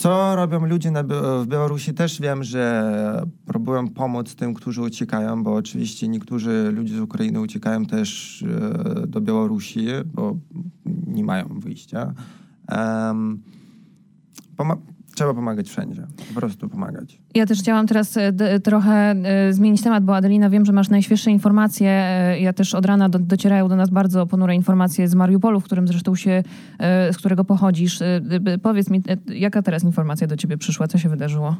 co 0.00 0.36
robią 0.36 0.66
ludzie 0.66 0.90
na, 0.90 1.04
w 1.42 1.46
Białorusi? 1.46 1.94
Też 1.94 2.20
wiem, 2.20 2.44
że 2.44 3.26
próbują 3.46 3.88
pomóc 3.88 4.34
tym, 4.34 4.54
którzy 4.54 4.82
uciekają, 4.82 5.42
bo 5.42 5.54
oczywiście 5.54 6.08
niektórzy 6.08 6.72
ludzie 6.74 6.96
z 6.96 7.00
Ukrainy 7.00 7.40
uciekają 7.40 7.86
też 7.86 8.42
e, 8.42 9.06
do 9.06 9.20
Białorusi, 9.20 9.86
bo 10.04 10.36
nie 11.06 11.24
mają 11.24 11.48
wyjścia. 11.48 12.14
Um, 12.72 13.42
trzeba 15.20 15.34
pomagać 15.34 15.68
wszędzie. 15.68 16.06
Po 16.34 16.40
prostu 16.40 16.68
pomagać. 16.68 17.18
Ja 17.34 17.46
też 17.46 17.58
chciałam 17.58 17.86
teraz 17.86 18.16
e, 18.16 18.60
trochę 18.60 18.92
e, 18.92 19.52
zmienić 19.52 19.82
temat, 19.82 20.04
bo 20.04 20.16
Adelina, 20.16 20.50
wiem, 20.50 20.66
że 20.66 20.72
masz 20.72 20.88
najświeższe 20.88 21.30
informacje. 21.30 21.90
E, 21.90 22.40
ja 22.40 22.52
też 22.52 22.74
od 22.74 22.86
rana 22.86 23.08
do, 23.08 23.18
docierają 23.18 23.68
do 23.68 23.76
nas 23.76 23.90
bardzo 23.90 24.26
ponure 24.26 24.54
informacje 24.54 25.08
z 25.08 25.14
Mariupolu, 25.14 25.60
w 25.60 25.64
którym 25.64 25.88
zresztą 25.88 26.14
się, 26.14 26.42
z 27.12 27.16
którego 27.16 27.44
pochodzisz. 27.44 27.98
Powiedz 28.62 28.90
mi, 28.90 29.02
jaka 29.28 29.62
teraz 29.62 29.84
informacja 29.84 30.26
do 30.26 30.36
ciebie 30.36 30.58
przyszła? 30.58 30.88
Co 30.88 30.98
się 30.98 31.08
wydarzyło? 31.08 31.56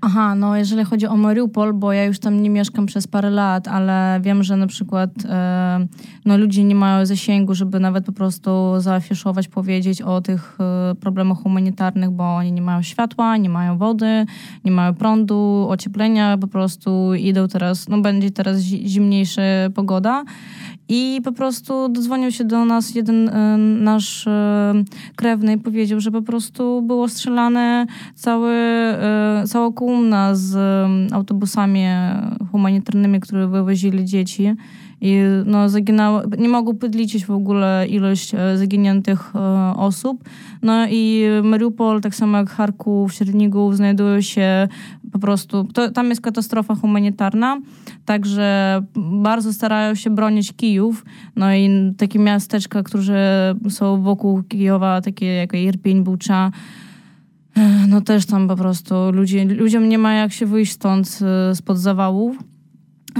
Aha, 0.00 0.34
no 0.34 0.56
jeżeli 0.56 0.84
chodzi 0.84 1.06
o 1.06 1.16
Mariupol, 1.16 1.72
bo 1.72 1.92
ja 1.92 2.04
już 2.04 2.18
tam 2.18 2.42
nie 2.42 2.50
mieszkam 2.50 2.86
przez 2.86 3.06
parę 3.06 3.30
lat, 3.30 3.68
ale 3.68 4.20
wiem, 4.22 4.42
że 4.42 4.56
na 4.56 4.66
przykład 4.66 5.10
e, 5.24 5.86
no, 6.24 6.38
ludzie 6.38 6.64
nie 6.64 6.74
mają 6.74 7.06
zasięgu, 7.06 7.54
żeby 7.54 7.80
nawet 7.80 8.06
po 8.06 8.12
prostu 8.12 8.50
zaafiszować, 8.78 9.48
powiedzieć 9.48 10.02
o 10.02 10.20
tych 10.20 10.58
e, 10.60 10.94
problemach 10.94 11.38
humanitarnych, 11.38 12.10
bo 12.10 12.36
oni 12.36 12.52
nie 12.52 12.62
mają 12.62 12.82
światła, 12.86 13.36
nie 13.36 13.48
mają 13.48 13.78
wody, 13.78 14.26
nie 14.64 14.70
mają 14.70 14.94
prądu, 14.94 15.66
ocieplenia, 15.68 16.38
po 16.38 16.46
prostu 16.46 17.14
idą 17.14 17.48
teraz, 17.48 17.88
no 17.88 17.98
będzie 17.98 18.30
teraz 18.30 18.60
zimniejsza 18.60 19.42
pogoda 19.74 20.24
i 20.88 21.20
po 21.24 21.32
prostu 21.32 21.88
dodzwonił 21.88 22.30
się 22.30 22.44
do 22.44 22.64
nas 22.64 22.94
jeden 22.94 23.28
y, 23.28 23.58
nasz 23.58 24.26
y, 24.26 24.30
krewny 25.16 25.52
i 25.52 25.58
powiedział, 25.58 26.00
że 26.00 26.10
po 26.10 26.22
prostu 26.22 26.82
było 26.82 27.08
strzelane 27.08 27.86
cały, 28.14 28.54
y, 29.44 29.48
cała 29.48 29.72
kolumna 29.72 30.34
z 30.34 30.56
autobusami 31.12 31.84
humanitarnymi, 32.52 33.20
które 33.20 33.48
wywozili 33.48 34.04
dzieci. 34.04 34.54
I 35.00 35.20
no, 35.46 35.68
zaginęło, 35.68 36.22
nie 36.38 36.48
mogą 36.48 36.76
podliczyć 36.76 37.26
w 37.26 37.30
ogóle 37.30 37.86
ilość 37.88 38.32
zaginiętych 38.56 39.32
osób. 39.76 40.24
No 40.62 40.86
i 40.90 41.24
Mariupol, 41.42 42.00
tak 42.00 42.14
samo 42.14 42.38
jak 42.38 42.50
Charków, 42.50 43.14
Czernigów, 43.14 43.76
znajdują 43.76 44.20
się 44.20 44.68
po 45.12 45.18
prostu, 45.18 45.64
to, 45.64 45.90
tam 45.90 46.08
jest 46.08 46.20
katastrofa 46.20 46.74
humanitarna, 46.74 47.60
także 48.04 48.80
bardzo 49.22 49.52
starają 49.52 49.94
się 49.94 50.10
bronić 50.10 50.52
Kijów, 50.52 51.04
no 51.36 51.54
i 51.54 51.70
takie 51.98 52.18
miasteczka, 52.18 52.82
które 52.82 53.54
są 53.68 54.02
wokół 54.02 54.42
Kijowa, 54.42 55.00
takie 55.00 55.26
jak 55.26 55.54
Irpień, 55.54 56.04
Bucza, 56.04 56.50
no 57.88 58.00
też 58.00 58.26
tam 58.26 58.48
po 58.48 58.56
prostu 58.56 58.94
ludzie, 59.12 59.44
ludziom 59.44 59.88
nie 59.88 59.98
ma 59.98 60.14
jak 60.14 60.32
się 60.32 60.46
wyjść 60.46 60.72
stąd 60.72 61.18
e, 61.22 61.54
spod 61.54 61.78
zawałów. 61.78 62.55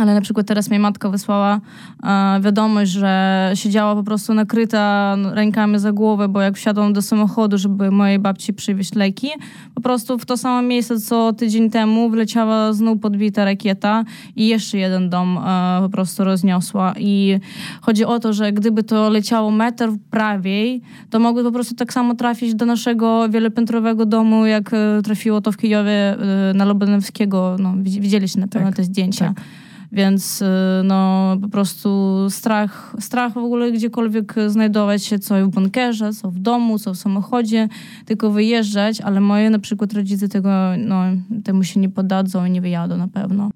Ale 0.00 0.15
na 0.15 0.21
przykład 0.21 0.47
teraz 0.47 0.71
mi 0.71 0.79
matka 0.79 1.09
wysłała 1.09 1.61
e, 2.03 2.41
wiadomość, 2.41 2.91
że 2.91 3.50
siedziała 3.55 3.95
po 3.95 4.03
prostu 4.03 4.35
nakryta 4.35 5.17
rękami 5.33 5.79
za 5.79 5.93
głowę, 5.93 6.29
bo 6.29 6.41
jak 6.41 6.57
wsiadłam 6.57 6.93
do 6.93 7.03
samochodu, 7.03 7.59
żeby 7.59 7.91
mojej 7.91 8.19
babci 8.19 8.55
przywieźć 8.55 8.95
leki, 8.95 9.29
po 9.75 9.81
prostu 9.81 10.19
w 10.19 10.26
to 10.26 10.37
samo 10.37 10.62
miejsce, 10.62 11.00
co 11.00 11.33
tydzień 11.33 11.71
temu 11.71 12.11
wleciała 12.11 12.73
znów 12.73 13.00
podbita 13.00 13.45
rakieta 13.45 14.05
i 14.37 14.49
jeszcze 14.49 14.79
jeden 14.79 15.11
dom 15.11 15.38
e, 15.38 15.79
po 15.83 15.88
prostu 15.88 16.25
rozniosła. 16.25 16.95
I 16.99 17.38
chodzi 17.81 18.05
o 18.05 18.19
to, 18.19 18.33
że 18.33 18.53
gdyby 18.53 18.83
to 18.83 19.11
leciało 19.11 19.50
metr 19.50 19.88
prawiej, 20.11 20.83
to 21.11 21.19
mogły 21.19 21.45
po 21.45 21.53
prostu 21.53 21.75
tak 21.75 21.93
samo 21.93 22.15
trafić 22.15 22.55
do 22.55 22.67
naszego 22.67 23.29
wielopiętrowego 23.29 24.07
domu, 24.07 24.47
jak 24.47 24.75
e, 24.75 25.03
trafiło 25.05 25.41
to 25.41 25.53
w 25.53 25.57
Kijowie 25.57 25.93
e, 25.93 26.55
na 26.55 26.65
Lobanowskiego. 26.65 27.57
No, 27.59 27.75
widzieliście 27.79 28.41
na 28.41 28.49
pewno 28.49 28.69
tak, 28.69 28.76
te 28.76 28.85
zdjęcia. 28.85 29.26
Tak. 29.26 29.65
Więc 29.97 30.43
y, 30.43 30.47
no 30.85 31.37
po 31.43 31.49
prostu 31.49 32.17
strach, 32.31 32.97
strach 33.00 33.33
w 33.33 33.37
ogóle 33.37 33.73
gdziekolwiek 33.73 34.35
znajdować 34.47 35.05
się, 35.05 35.19
co 35.19 35.47
w 35.47 35.49
bunkerze, 35.49 36.12
co 36.12 36.31
w 36.31 36.38
domu, 36.38 36.79
co 36.79 36.95
w 36.95 36.97
samochodzie, 36.97 37.69
tylko 38.05 38.31
wyjeżdżać, 38.31 39.00
ale 39.00 39.21
moje 39.21 39.50
na 39.50 39.59
przykład 39.59 39.93
rodzice 39.93 40.29
tego, 40.29 40.50
no, 40.79 41.03
temu 41.45 41.65
się 41.65 41.81
nie 41.81 41.88
podadzą 41.88 42.45
i 42.45 42.50
nie 42.50 42.61
wyjadą 42.61 42.97
na 42.97 43.09
pewno. 43.09 43.50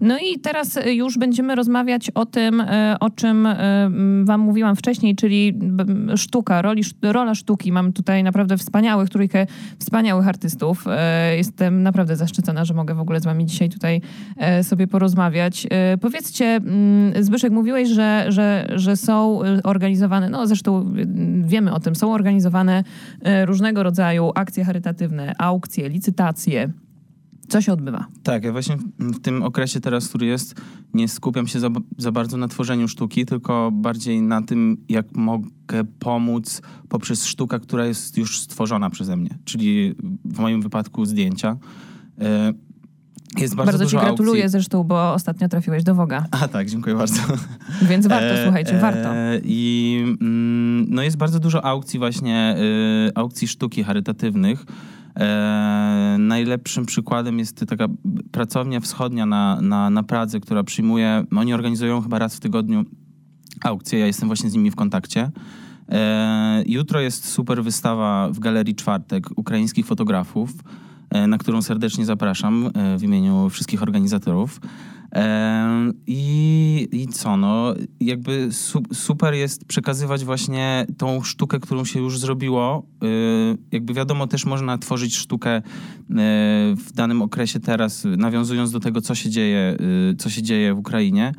No 0.00 0.18
i 0.18 0.38
teraz 0.38 0.78
już 0.86 1.18
będziemy 1.18 1.54
rozmawiać 1.54 2.10
o 2.10 2.26
tym, 2.26 2.60
e, 2.60 2.96
o 3.00 3.10
czym 3.10 3.46
e, 3.46 3.90
wam 4.24 4.40
mówiłam 4.40 4.76
wcześniej, 4.76 5.16
czyli 5.16 5.58
sztuka, 6.16 6.62
roli, 6.62 6.82
rola 7.02 7.34
sztuki. 7.34 7.72
Mam 7.72 7.92
tutaj 7.92 8.22
naprawdę 8.22 8.56
wspaniałych, 8.56 9.10
trójkę 9.10 9.46
wspaniałych 9.78 10.28
artystów. 10.28 10.84
E, 10.86 11.36
jestem 11.36 11.82
naprawdę 11.82 12.16
zaszczycona, 12.16 12.64
że 12.64 12.74
mogę 12.74 12.94
w 12.94 13.00
ogóle 13.00 13.20
z 13.20 13.24
wami 13.24 13.46
dzisiaj 13.46 13.68
tutaj 13.68 14.00
sobie 14.62 14.86
porozmawiać. 14.86 15.66
Powiedzcie, 16.00 16.46
mm, 16.46 17.24
Zbyszek, 17.24 17.52
mówiłeś, 17.52 17.88
że, 17.88 18.26
że, 18.28 18.66
że 18.74 18.96
są 18.96 19.40
organizowane, 19.64 20.28
no 20.28 20.46
zresztą 20.46 20.92
wiemy 21.42 21.72
o 21.72 21.80
tym, 21.80 21.94
są 21.94 22.12
organizowane 22.12 22.84
różnego 23.44 23.82
rodzaju 23.82 24.32
akcje 24.34 24.64
charytatywne, 24.64 25.34
aukcje, 25.38 25.88
licytacje. 25.88 26.70
Co 27.50 27.60
się 27.60 27.72
odbywa? 27.72 28.06
Tak, 28.22 28.44
ja 28.44 28.52
właśnie 28.52 28.76
w 28.98 29.20
tym 29.20 29.42
okresie 29.42 29.80
teraz, 29.80 30.08
który 30.08 30.26
jest, 30.26 30.60
nie 30.94 31.08
skupiam 31.08 31.46
się 31.46 31.60
za, 31.60 31.68
za 31.98 32.12
bardzo 32.12 32.36
na 32.36 32.48
tworzeniu 32.48 32.88
sztuki, 32.88 33.26
tylko 33.26 33.70
bardziej 33.72 34.22
na 34.22 34.42
tym, 34.42 34.76
jak 34.88 35.06
mogę 35.14 35.84
pomóc 35.98 36.62
poprzez 36.88 37.26
sztukę, 37.26 37.60
która 37.60 37.86
jest 37.86 38.18
już 38.18 38.40
stworzona 38.40 38.90
przeze 38.90 39.16
mnie, 39.16 39.38
czyli 39.44 39.94
w 40.24 40.38
moim 40.38 40.62
wypadku 40.62 41.04
zdjęcia. 41.04 41.56
E, 42.20 42.52
jest 43.38 43.54
bardzo, 43.54 43.72
bardzo 43.72 43.86
ci 43.86 43.96
gratuluję 43.96 44.42
aukcji. 44.42 44.52
zresztą, 44.52 44.84
bo 44.84 45.12
ostatnio 45.12 45.48
trafiłeś 45.48 45.84
do 45.84 45.94
Woga. 45.94 46.24
A 46.30 46.48
tak, 46.48 46.70
dziękuję 46.70 46.96
bardzo. 46.96 47.22
Więc 47.82 48.06
warto, 48.06 48.26
e, 48.26 48.44
słuchajcie, 48.44 48.76
e, 48.76 48.80
warto. 48.80 49.08
I 49.44 49.98
mm, 50.20 50.86
no 50.88 51.02
jest 51.02 51.16
bardzo 51.16 51.40
dużo 51.40 51.64
aukcji 51.64 51.98
właśnie, 51.98 52.56
y, 53.08 53.12
aukcji 53.14 53.48
sztuki 53.48 53.84
charytatywnych, 53.84 54.64
E, 55.16 56.16
najlepszym 56.18 56.86
przykładem 56.86 57.38
jest 57.38 57.64
taka 57.68 57.86
pracownia 58.32 58.80
wschodnia 58.80 59.26
na, 59.26 59.60
na, 59.60 59.90
na 59.90 60.02
Pradze, 60.02 60.40
która 60.40 60.64
przyjmuje, 60.64 61.24
oni 61.36 61.54
organizują 61.54 62.00
chyba 62.00 62.18
raz 62.18 62.36
w 62.36 62.40
tygodniu 62.40 62.84
aukcję, 63.64 63.98
ja 63.98 64.06
jestem 64.06 64.28
właśnie 64.28 64.50
z 64.50 64.54
nimi 64.54 64.70
w 64.70 64.76
kontakcie. 64.76 65.30
E, 65.88 66.62
jutro 66.66 67.00
jest 67.00 67.28
super 67.28 67.64
wystawa 67.64 68.28
w 68.32 68.38
Galerii 68.38 68.74
Czwartek 68.74 69.26
ukraińskich 69.36 69.86
fotografów, 69.86 70.50
e, 71.10 71.26
na 71.26 71.38
którą 71.38 71.62
serdecznie 71.62 72.04
zapraszam 72.04 72.70
w 72.98 73.02
imieniu 73.02 73.50
wszystkich 73.50 73.82
organizatorów. 73.82 74.60
I, 76.06 76.88
I 76.92 77.08
co, 77.08 77.36
no, 77.36 77.74
jakby 78.00 78.52
su, 78.52 78.82
super 78.92 79.34
jest 79.34 79.64
przekazywać 79.64 80.24
właśnie 80.24 80.86
tą 80.98 81.22
sztukę, 81.22 81.60
którą 81.60 81.84
się 81.84 82.00
już 82.00 82.18
zrobiło. 82.18 82.86
Y, 83.04 83.58
jakby 83.72 83.94
wiadomo, 83.94 84.26
też 84.26 84.44
można 84.44 84.78
tworzyć 84.78 85.16
sztukę 85.16 85.58
y, 85.58 85.62
w 86.76 86.92
danym 86.94 87.22
okresie 87.22 87.60
teraz, 87.60 88.04
nawiązując 88.16 88.70
do 88.70 88.80
tego, 88.80 89.00
co 89.00 89.14
się 89.14 89.30
dzieje, 89.30 89.76
y, 90.12 90.16
co 90.16 90.30
się 90.30 90.42
dzieje 90.42 90.74
w 90.74 90.78
Ukrainie 90.78 91.32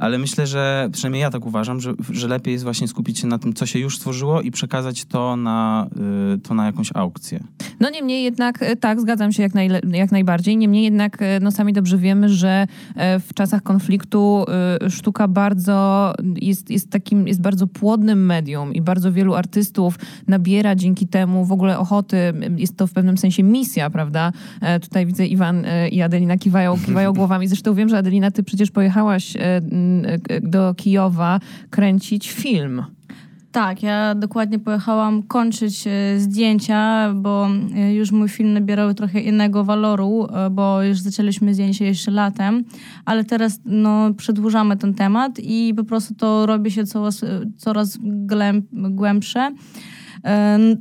ale 0.00 0.18
myślę, 0.18 0.46
że 0.46 0.88
przynajmniej 0.92 1.22
ja 1.22 1.30
tak 1.30 1.46
uważam, 1.46 1.80
że, 1.80 1.92
że 2.10 2.28
lepiej 2.28 2.52
jest 2.52 2.64
właśnie 2.64 2.88
skupić 2.88 3.18
się 3.18 3.26
na 3.26 3.38
tym, 3.38 3.52
co 3.54 3.66
się 3.66 3.78
już 3.78 3.96
stworzyło 3.96 4.40
i 4.40 4.50
przekazać 4.50 5.04
to 5.04 5.36
na, 5.36 5.86
y, 6.34 6.38
to 6.38 6.54
na 6.54 6.66
jakąś 6.66 6.90
aukcję. 6.94 7.44
No 7.80 7.90
niemniej 7.90 8.24
jednak, 8.24 8.62
y, 8.62 8.76
tak, 8.76 9.00
zgadzam 9.00 9.32
się 9.32 9.42
jak, 9.42 9.52
najle- 9.54 9.94
jak 9.96 10.12
najbardziej. 10.12 10.56
Niemniej 10.56 10.84
jednak, 10.84 11.22
y, 11.22 11.26
no 11.40 11.50
sami 11.50 11.72
dobrze 11.72 11.98
wiemy, 11.98 12.28
że 12.28 12.66
w 12.96 13.34
czasach 13.34 13.62
konfliktu 13.62 14.44
sztuka 14.88 15.28
bardzo 15.28 16.12
jest, 16.36 16.70
jest 16.70 16.90
takim, 16.90 17.28
jest 17.28 17.40
bardzo 17.40 17.66
płodnym 17.66 18.26
medium 18.26 18.74
i 18.74 18.80
bardzo 18.80 19.12
wielu 19.12 19.34
artystów 19.34 19.94
nabiera 20.26 20.74
dzięki 20.74 21.06
temu 21.06 21.44
w 21.44 21.52
ogóle 21.52 21.78
ochoty. 21.78 22.16
Jest 22.56 22.76
to 22.76 22.86
w 22.86 22.92
pewnym 22.92 23.18
sensie 23.18 23.42
misja, 23.42 23.90
prawda? 23.90 24.32
Tutaj 24.82 25.06
widzę 25.06 25.26
Iwan 25.26 25.66
i 25.90 26.02
Adelina 26.02 26.38
kiwają, 26.38 26.78
kiwają 26.86 27.12
głowami. 27.20 27.48
Zresztą 27.48 27.74
wiem, 27.74 27.88
że 27.88 27.98
Adelina, 27.98 28.30
ty 28.30 28.42
przecież 28.42 28.70
pojechałaś 28.70 29.36
do 30.42 30.74
Kijowa 30.74 31.40
kręcić 31.70 32.30
film. 32.30 32.82
Tak, 33.52 33.82
ja 33.82 34.14
dokładnie 34.14 34.58
pojechałam 34.58 35.22
kończyć 35.22 35.86
e, 35.86 36.20
zdjęcia, 36.20 37.12
bo 37.14 37.48
e, 37.76 37.94
już 37.94 38.10
mój 38.10 38.28
film 38.28 38.52
nabierał 38.52 38.94
trochę 38.94 39.20
innego 39.20 39.64
waloru, 39.64 40.28
e, 40.32 40.50
bo 40.50 40.82
już 40.82 41.00
zaczęliśmy 41.00 41.54
zdjęcie 41.54 41.84
jeszcze 41.84 42.10
latem, 42.10 42.64
ale 43.04 43.24
teraz 43.24 43.60
no, 43.64 44.14
przedłużamy 44.14 44.76
ten 44.76 44.94
temat 44.94 45.38
i 45.38 45.74
po 45.76 45.84
prostu 45.84 46.14
to 46.14 46.46
robi 46.46 46.70
się 46.70 46.86
coraz, 46.86 47.24
coraz 47.56 47.98
głębsze. 48.72 49.52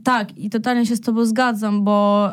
Tak, 0.03 0.37
i 0.37 0.49
totalnie 0.49 0.85
się 0.85 0.95
z 0.95 1.01
Tobą 1.01 1.25
zgadzam, 1.25 1.83
bo 1.83 2.29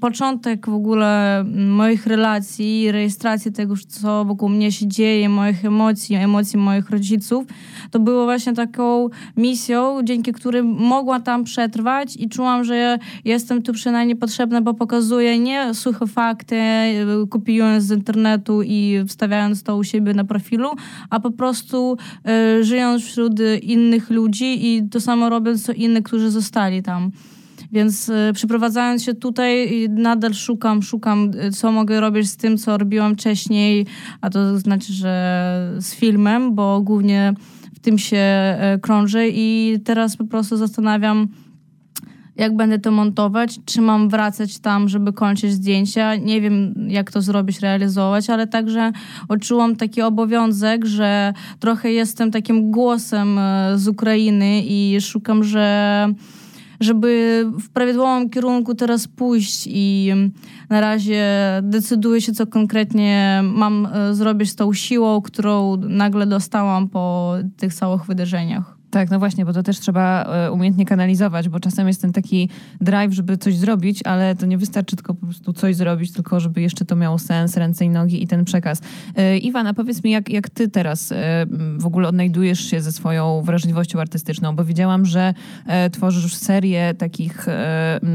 początek 0.00 0.66
w 0.66 0.74
ogóle 0.74 1.44
moich 1.68 2.06
relacji, 2.06 2.92
rejestracji 2.92 3.52
tego, 3.52 3.74
co 3.88 4.24
wokół 4.24 4.48
mnie 4.48 4.72
się 4.72 4.88
dzieje, 4.88 5.28
moich 5.28 5.64
emocji, 5.64 6.16
emocji 6.16 6.58
moich 6.58 6.90
rodziców, 6.90 7.44
to 7.90 7.98
było 7.98 8.24
właśnie 8.24 8.52
taką 8.52 9.08
misją, 9.36 10.02
dzięki 10.04 10.32
której 10.32 10.62
mogłam 10.62 11.22
tam 11.22 11.44
przetrwać 11.44 12.16
i 12.16 12.28
czułam, 12.28 12.64
że 12.64 12.98
jestem 13.24 13.62
tu 13.62 13.72
przynajmniej 13.72 14.16
potrzebna, 14.16 14.60
bo 14.60 14.74
pokazuję 14.74 15.38
nie 15.38 15.74
suche 15.74 16.06
fakty, 16.06 16.56
kopiując 17.30 17.84
z 17.84 17.90
internetu 17.90 18.62
i 18.62 19.04
wstawiając 19.08 19.62
to 19.62 19.76
u 19.76 19.84
siebie 19.84 20.14
na 20.14 20.24
profilu, 20.24 20.68
a 21.10 21.20
po 21.20 21.30
prostu 21.30 21.96
y, 22.58 22.64
żyjąc 22.64 23.02
wśród 23.02 23.32
innych 23.62 24.10
ludzi 24.10 24.76
i 24.76 24.88
to 24.88 25.00
samo 25.00 25.28
robiąc 25.28 25.69
co 25.70 25.74
inni, 25.74 26.02
którzy 26.02 26.30
zostali 26.30 26.82
tam. 26.82 27.10
Więc 27.72 28.08
y, 28.08 28.32
przyprowadzając 28.34 29.04
się 29.04 29.14
tutaj 29.14 29.88
nadal 29.88 30.34
szukam, 30.34 30.82
szukam, 30.82 31.30
y, 31.48 31.50
co 31.50 31.72
mogę 31.72 32.00
robić 32.00 32.30
z 32.30 32.36
tym, 32.36 32.58
co 32.58 32.78
robiłam 32.78 33.14
wcześniej, 33.14 33.86
a 34.20 34.30
to 34.30 34.58
znaczy, 34.58 34.92
że 34.92 35.76
z 35.78 35.94
filmem, 35.94 36.54
bo 36.54 36.80
głównie 36.80 37.34
w 37.74 37.78
tym 37.78 37.98
się 37.98 38.56
y, 38.76 38.80
krążę 38.80 39.28
i 39.28 39.78
teraz 39.84 40.16
po 40.16 40.24
prostu 40.24 40.56
zastanawiam, 40.56 41.28
jak 42.40 42.56
będę 42.56 42.78
to 42.78 42.90
montować, 42.90 43.60
czy 43.64 43.80
mam 43.80 44.08
wracać 44.08 44.58
tam, 44.58 44.88
żeby 44.88 45.12
kończyć 45.12 45.52
zdjęcia. 45.52 46.16
Nie 46.16 46.40
wiem, 46.40 46.74
jak 46.88 47.10
to 47.10 47.22
zrobić, 47.22 47.60
realizować, 47.60 48.30
ale 48.30 48.46
także 48.46 48.92
odczułam 49.28 49.76
taki 49.76 50.02
obowiązek, 50.02 50.84
że 50.84 51.32
trochę 51.58 51.92
jestem 51.92 52.30
takim 52.30 52.70
głosem 52.70 53.40
z 53.74 53.88
Ukrainy 53.88 54.62
i 54.64 54.98
szukam, 55.00 55.44
że 55.44 56.06
żeby 56.80 57.44
w 57.60 57.68
prawidłowym 57.68 58.30
kierunku 58.30 58.74
teraz 58.74 59.08
pójść 59.08 59.68
i 59.70 60.12
na 60.70 60.80
razie 60.80 61.26
decyduję 61.62 62.20
się, 62.20 62.32
co 62.32 62.46
konkretnie 62.46 63.40
mam 63.44 63.86
e, 63.92 64.14
zrobić 64.14 64.50
z 64.50 64.54
tą 64.54 64.72
siłą, 64.72 65.22
którą 65.22 65.76
nagle 65.76 66.26
dostałam 66.26 66.88
po 66.88 67.34
tych 67.56 67.74
całych 67.74 68.04
wydarzeniach. 68.04 68.79
Tak, 68.90 69.10
no 69.10 69.18
właśnie, 69.18 69.44
bo 69.44 69.52
to 69.52 69.62
też 69.62 69.80
trzeba 69.80 70.24
e, 70.24 70.52
umiejętnie 70.52 70.86
kanalizować, 70.86 71.48
bo 71.48 71.60
czasem 71.60 71.88
jest 71.88 72.02
ten 72.02 72.12
taki 72.12 72.48
drive, 72.80 73.12
żeby 73.12 73.38
coś 73.38 73.56
zrobić, 73.56 74.00
ale 74.04 74.36
to 74.36 74.46
nie 74.46 74.58
wystarczy 74.58 74.96
tylko 74.96 75.14
po 75.14 75.26
prostu 75.26 75.52
coś 75.52 75.76
zrobić, 75.76 76.12
tylko 76.12 76.40
żeby 76.40 76.60
jeszcze 76.60 76.84
to 76.84 76.96
miało 76.96 77.18
sens, 77.18 77.56
ręce 77.56 77.84
i 77.84 77.90
nogi 77.90 78.22
i 78.22 78.26
ten 78.26 78.44
przekaz. 78.44 78.80
E, 79.16 79.38
Iwana, 79.38 79.74
powiedz 79.74 80.04
mi, 80.04 80.10
jak, 80.10 80.30
jak 80.30 80.50
ty 80.50 80.68
teraz 80.68 81.12
e, 81.12 81.46
w 81.78 81.86
ogóle 81.86 82.08
odnajdujesz 82.08 82.60
się 82.60 82.80
ze 82.80 82.92
swoją 82.92 83.42
wrażliwością 83.42 84.00
artystyczną, 84.00 84.56
bo 84.56 84.64
widziałam, 84.64 85.06
że 85.06 85.34
tworzysz 85.92 86.34
serię 86.34 86.94
takich, 86.98 87.46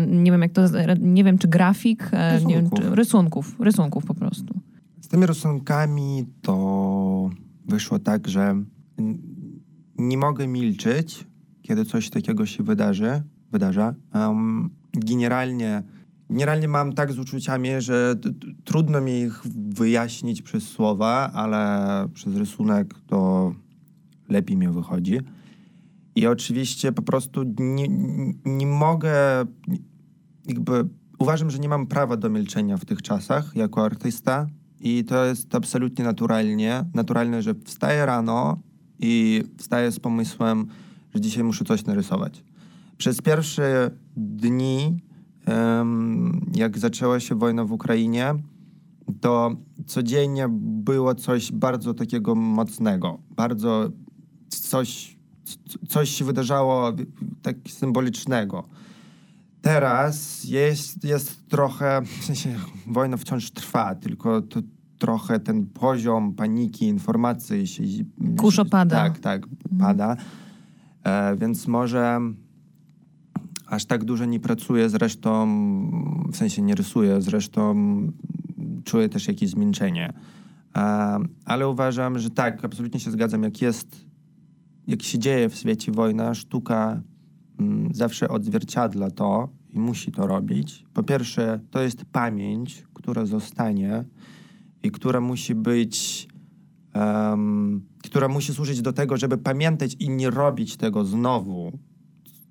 nie 0.07 0.31
wiem 0.31 0.41
jak 0.41 0.51
to, 0.51 0.61
nie 0.99 1.23
wiem 1.23 1.37
czy 1.37 1.47
grafik, 1.47 2.11
nie 2.45 2.55
wiem, 2.55 2.69
czy 2.69 2.95
rysunków, 2.95 3.55
rysunków 3.59 4.05
po 4.05 4.13
prostu. 4.13 4.59
Z 5.01 5.07
tymi 5.07 5.25
rysunkami 5.25 6.25
to 6.41 7.29
wyszło 7.65 7.99
tak, 7.99 8.27
że 8.27 8.55
nie 9.97 10.17
mogę 10.17 10.47
milczeć, 10.47 11.27
kiedy 11.61 11.85
coś 11.85 12.09
takiego 12.09 12.45
się 12.45 12.63
wydarzy, 12.63 13.23
wydarza. 13.51 13.95
Um, 14.13 14.69
generalnie, 14.93 15.83
generalnie 16.29 16.67
mam 16.67 16.93
tak 16.93 17.13
z 17.13 17.19
uczuciami, 17.19 17.69
że 17.79 18.15
trudno 18.63 19.01
mi 19.01 19.19
ich 19.19 19.41
wyjaśnić 19.69 20.41
przez 20.41 20.63
słowa, 20.63 21.31
ale 21.33 22.07
przez 22.13 22.35
rysunek 22.35 22.95
to 23.07 23.51
lepiej 24.29 24.57
mi 24.57 24.67
wychodzi. 24.67 25.19
I 26.15 26.27
oczywiście 26.27 26.91
po 26.91 27.01
prostu 27.01 27.43
nie, 27.59 27.87
nie 28.45 28.67
mogę, 28.67 29.13
jakby 30.45 30.89
uważam, 31.19 31.49
że 31.49 31.59
nie 31.59 31.69
mam 31.69 31.87
prawa 31.87 32.17
do 32.17 32.29
milczenia 32.29 32.77
w 32.77 32.85
tych 32.85 33.01
czasach 33.01 33.55
jako 33.55 33.85
artysta 33.85 34.47
i 34.79 35.05
to 35.05 35.25
jest 35.25 35.55
absolutnie 35.55 36.05
naturalnie, 36.05 36.85
naturalne, 36.93 37.41
że 37.41 37.55
wstaję 37.65 38.05
rano, 38.05 38.59
i 38.99 39.43
wstaję 39.57 39.91
z 39.91 39.99
pomysłem, 39.99 40.67
że 41.13 41.21
dzisiaj 41.21 41.43
muszę 41.43 41.65
coś 41.65 41.85
narysować. 41.85 42.43
Przez 42.97 43.21
pierwsze 43.21 43.91
dni, 44.17 44.97
jak 46.55 46.77
zaczęła 46.79 47.19
się 47.19 47.35
wojna 47.35 47.65
w 47.65 47.71
Ukrainie, 47.71 48.35
to 49.21 49.55
codziennie 49.85 50.47
było 50.59 51.15
coś 51.15 51.51
bardzo 51.51 51.93
takiego 51.93 52.35
mocnego, 52.35 53.19
bardzo 53.29 53.89
coś, 54.49 55.17
coś 55.89 56.09
się 56.09 56.25
wydarzało 56.25 56.93
tak 57.41 57.55
symbolicznego. 57.69 58.63
Teraz 59.61 60.43
jest, 60.43 61.03
jest 61.03 61.47
trochę, 61.49 62.01
w 62.21 62.25
sensie 62.25 62.55
wojna 62.87 63.17
wciąż 63.17 63.51
trwa, 63.51 63.95
tylko 63.95 64.41
to 64.41 64.61
trochę 64.97 65.39
ten 65.39 65.65
poziom 65.65 66.33
paniki, 66.33 66.87
informacji 66.87 67.67
się... 67.67 67.83
Kurz 68.37 68.59
opada. 68.59 68.95
Tak, 68.95 69.19
tak, 69.19 69.47
pada. 69.79 70.17
E, 71.03 71.35
więc 71.35 71.67
może 71.67 72.19
aż 73.67 73.85
tak 73.85 74.03
dużo 74.03 74.25
nie 74.25 74.39
pracuję, 74.39 74.89
zresztą 74.89 75.47
w 76.31 76.37
sensie 76.37 76.61
nie 76.61 76.75
rysuję, 76.75 77.21
zresztą 77.21 77.75
czuję 78.83 79.09
też 79.09 79.27
jakieś 79.27 79.49
zmęczenie. 79.49 80.13
E, 80.75 81.17
ale 81.45 81.67
uważam, 81.67 82.19
że 82.19 82.29
tak, 82.29 82.65
absolutnie 82.65 82.99
się 82.99 83.11
zgadzam, 83.11 83.43
jak 83.43 83.61
jest, 83.61 84.05
jak 84.87 85.03
się 85.03 85.19
dzieje 85.19 85.49
w 85.49 85.55
świecie 85.55 85.91
wojna, 85.91 86.33
sztuka 86.33 87.01
mm, 87.59 87.89
zawsze 87.93 88.29
odzwierciedla 88.29 89.11
to 89.11 89.49
i 89.69 89.79
musi 89.79 90.11
to 90.11 90.27
robić. 90.27 90.85
Po 90.93 91.03
pierwsze, 91.03 91.59
to 91.71 91.81
jest 91.81 92.05
pamięć, 92.05 92.83
która 92.93 93.25
zostanie 93.25 94.05
i 94.85 94.91
która 94.91 95.21
musi 95.21 95.55
być, 95.55 96.27
um, 96.95 97.81
która 98.03 98.27
musi 98.27 98.53
służyć 98.53 98.81
do 98.81 98.93
tego, 98.93 99.17
żeby 99.17 99.37
pamiętać 99.37 99.95
i 99.99 100.09
nie 100.09 100.29
robić 100.29 100.77
tego 100.77 101.05
znowu. 101.05 101.71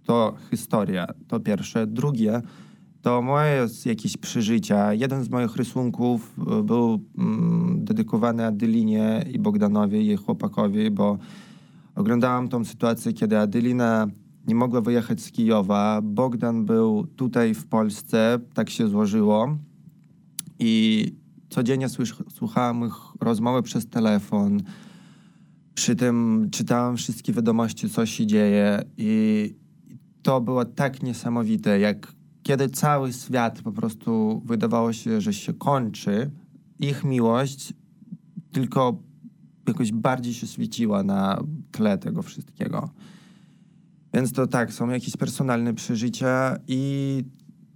To 0.05 0.35
historia, 0.51 1.07
to 1.29 1.41
pierwsze. 1.41 1.87
Drugie, 1.87 2.43
to 3.03 3.23
moje 3.23 3.67
jakieś 3.85 4.17
przeżycia. 4.17 4.93
Jeden 4.93 5.25
z 5.25 5.31
moich 5.31 5.57
rysunków 5.57 6.37
e, 6.39 6.63
był 6.63 7.01
mm, 7.19 7.85
dedykowany 7.85 8.47
Adylinie 8.47 9.25
i 9.33 9.39
Bogdanowi, 9.39 10.07
jej 10.07 10.17
chłopakowi, 10.17 10.91
bo 10.91 11.19
oglądałam 11.95 12.49
tą 12.49 12.65
sytuację, 12.65 13.13
kiedy 13.13 13.39
Adylina 13.39 14.07
nie 14.47 14.55
mogła 14.55 14.81
wyjechać 14.81 15.21
z 15.21 15.33
Kijowa. 15.33 16.01
Bogdan 16.03 16.65
był 16.65 17.07
tutaj 17.07 17.55
w 17.55 17.67
Polsce, 17.67 18.39
tak 18.55 18.71
się 18.71 18.89
złożyło. 18.89 19.59
I 20.59 21.24
codziennie 21.55 21.87
słuchałem 22.29 22.87
ich 22.87 22.95
rozmowy 23.21 23.63
przez 23.63 23.87
telefon. 23.87 24.63
Przy 25.75 25.97
tym 25.97 26.49
czytałem 26.53 26.97
wszystkie 26.97 27.33
wiadomości, 27.33 27.91
co 27.91 28.07
się 28.07 28.27
dzieje. 28.27 28.83
I 28.97 29.55
to 30.23 30.41
było 30.41 30.65
tak 30.65 31.03
niesamowite, 31.03 31.81
jak 31.81 32.13
kiedy 32.43 32.69
cały 32.69 33.13
świat 33.13 33.63
po 33.63 33.73
prostu 33.73 34.43
wydawało 34.45 34.93
się, 34.93 35.21
że 35.21 35.33
się 35.33 35.53
kończy, 35.53 36.31
ich 36.81 37.05
miłość 37.05 37.73
tylko 38.53 39.03
jakoś 39.69 39.93
bardziej 39.93 40.35
się 40.35 40.47
świeciła 40.47 41.03
na 41.03 41.41
tle 41.71 41.99
tego 41.99 42.23
wszystkiego. 42.23 42.91
Więc 44.15 44.33
to 44.33 44.47
tak, 44.47 44.73
są 44.73 44.89
jakieś 44.89 45.17
personalne 45.17 45.75
przeżycia 45.75 46.57
i 46.69 47.25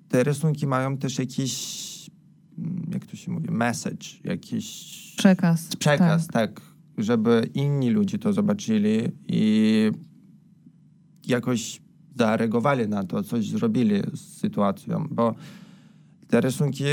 te 0.08 0.24
rysunki 0.24 0.66
mają 0.66 0.96
też 0.96 1.18
jakiś, 1.18 1.52
jak 2.92 3.06
to 3.06 3.16
się 3.16 3.32
mówi, 3.32 3.50
message, 3.50 4.06
jakiś... 4.24 5.14
Przekaz. 5.18 5.76
Przekaz, 5.76 6.26
tak. 6.26 6.32
tak 6.32 6.62
żeby 6.98 7.50
inni 7.54 7.90
ludzie 7.90 8.18
to 8.18 8.32
zobaczyli 8.32 8.98
i 9.28 9.90
jakoś 11.26 11.80
zareagowali 12.16 12.88
na 12.88 13.04
to, 13.04 13.22
coś 13.22 13.48
zrobili 13.48 14.02
z 14.14 14.20
sytuacją, 14.20 15.08
bo 15.10 15.34
te 16.26 16.40
rysunki 16.40 16.84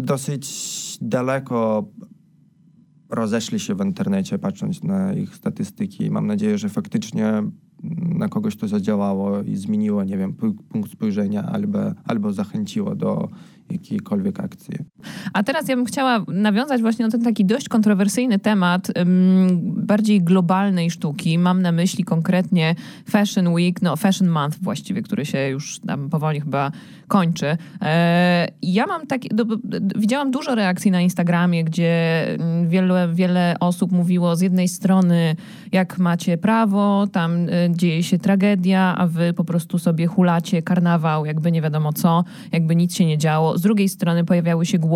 dosyć 0.00 0.48
daleko 1.00 1.88
rozeszli 3.10 3.60
się 3.60 3.74
w 3.74 3.84
internecie, 3.84 4.38
patrząc 4.38 4.82
na 4.82 5.14
ich 5.14 5.34
statystyki. 5.34 6.10
Mam 6.10 6.26
nadzieję, 6.26 6.58
że 6.58 6.68
faktycznie 6.68 7.42
na 8.18 8.28
kogoś 8.28 8.56
to 8.56 8.68
zadziałało 8.68 9.42
i 9.42 9.56
zmieniło, 9.56 10.04
nie 10.04 10.18
wiem, 10.18 10.34
punkt 10.68 10.92
spojrzenia 10.92 11.42
albo, 11.42 11.78
albo 12.04 12.32
zachęciło 12.32 12.94
do 12.94 13.28
jakiejkolwiek 13.70 14.40
akcji. 14.40 14.74
A 15.32 15.42
teraz 15.42 15.68
ja 15.68 15.76
bym 15.76 15.84
chciała 15.84 16.24
nawiązać 16.28 16.80
właśnie 16.80 17.04
na 17.04 17.10
ten 17.10 17.22
taki 17.22 17.44
dość 17.44 17.68
kontrowersyjny 17.68 18.38
temat 18.38 18.92
um, 18.98 19.48
bardziej 19.86 20.22
globalnej 20.22 20.90
sztuki. 20.90 21.38
Mam 21.38 21.62
na 21.62 21.72
myśli 21.72 22.04
konkretnie 22.04 22.74
Fashion 23.10 23.48
Week, 23.48 23.82
no 23.82 23.96
Fashion 23.96 24.28
Month 24.28 24.58
właściwie, 24.62 25.02
który 25.02 25.26
się 25.26 25.48
już 25.48 25.78
tam 25.78 26.10
powoli 26.10 26.40
chyba 26.40 26.72
kończy. 27.08 27.56
E, 27.82 28.48
ja 28.62 28.86
mam 28.86 29.06
takie, 29.06 29.28
widziałam 29.96 30.30
dużo 30.30 30.54
reakcji 30.54 30.90
na 30.90 31.00
Instagramie, 31.00 31.64
gdzie 31.64 32.24
mm, 32.28 32.68
wiele, 32.68 33.08
wiele 33.14 33.56
osób 33.60 33.92
mówiło 33.92 34.36
z 34.36 34.40
jednej 34.40 34.68
strony, 34.68 35.36
jak 35.72 35.98
macie 35.98 36.38
prawo, 36.38 37.06
tam 37.12 37.48
y, 37.48 37.70
dzieje 37.70 38.02
się 38.02 38.18
tragedia, 38.18 38.94
a 38.98 39.06
wy 39.06 39.32
po 39.32 39.44
prostu 39.44 39.78
sobie 39.78 40.06
hulacie 40.06 40.62
karnawał, 40.62 41.26
jakby 41.26 41.52
nie 41.52 41.62
wiadomo 41.62 41.92
co, 41.92 42.24
jakby 42.52 42.76
nic 42.76 42.94
się 42.96 43.06
nie 43.06 43.18
działo. 43.18 43.58
Z 43.58 43.62
drugiej 43.62 43.88
strony 43.88 44.24
pojawiały 44.24 44.66
się 44.66 44.78
głosy, 44.78 44.95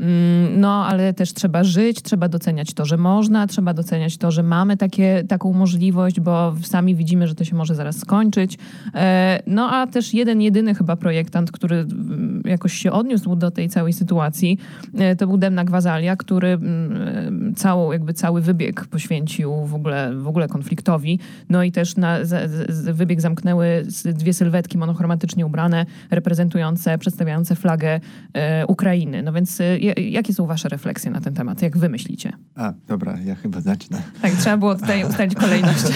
mm, 0.00 0.60
no 0.60 0.86
ale 0.86 1.14
też 1.14 1.32
trzeba 1.32 1.64
żyć, 1.64 2.02
trzeba 2.02 2.28
doceniać 2.28 2.74
to, 2.74 2.84
że 2.84 2.96
można, 2.96 3.46
trzeba 3.46 3.74
doceniać 3.74 4.16
to, 4.16 4.30
że 4.30 4.42
mamy 4.42 4.76
takie, 4.76 5.24
taką 5.28 5.52
możliwość, 5.52 6.20
bo 6.20 6.54
sami 6.62 6.94
widzimy, 6.94 7.28
że 7.28 7.34
to 7.34 7.44
się 7.44 7.56
może 7.56 7.74
zaraz 7.74 7.98
skończyć. 7.98 8.58
E, 8.94 9.42
no 9.46 9.70
a 9.70 9.86
też 9.86 10.14
jeden, 10.14 10.40
jedyny 10.40 10.74
chyba 10.74 10.96
projektant, 10.96 11.52
który 11.52 11.76
mm, 11.76 12.42
jakoś 12.44 12.72
się 12.72 12.92
odniósł 12.92 13.36
do 13.36 13.50
tej 13.50 13.68
całej 13.68 13.92
sytuacji, 13.92 14.58
e, 14.94 15.16
to 15.16 15.26
był 15.26 15.36
Demna 15.36 15.64
Gwazalia, 15.64 16.16
który 16.16 16.48
mm, 16.48 17.54
całą, 17.56 17.92
jakby 17.92 18.14
cały 18.14 18.40
wybieg 18.40 18.86
poświęcił 18.86 19.66
w 19.66 19.74
ogóle, 19.74 20.14
w 20.14 20.28
ogóle 20.28 20.48
konfliktowi. 20.48 21.18
No 21.48 21.62
i 21.62 21.72
też 21.72 21.96
na 21.96 22.24
z, 22.24 22.50
z, 22.70 22.96
wybieg 22.96 23.20
zamknęły 23.20 23.86
dwie 24.04 24.34
sylwetki 24.34 24.78
monochromatycznie 24.78 25.46
ubrane, 25.46 25.86
reprezentujące, 26.10 26.98
przedstawiające 26.98 27.54
flagę 27.54 28.00
e, 28.34 28.66
Ukrainy. 28.66 28.97
No 29.06 29.32
więc 29.32 29.60
e, 29.60 29.78
jakie 30.10 30.34
są 30.34 30.46
wasze 30.46 30.68
refleksje 30.68 31.10
na 31.10 31.20
ten 31.20 31.34
temat? 31.34 31.62
Jak 31.62 31.78
wy 31.78 31.88
myślicie? 31.88 32.32
A, 32.54 32.72
dobra, 32.86 33.18
ja 33.20 33.34
chyba 33.34 33.60
zacznę. 33.60 34.02
Tak, 34.22 34.32
trzeba 34.32 34.56
było 34.56 34.74
tutaj 34.74 35.04
ustalić 35.04 35.34
kolejność. 35.34 35.84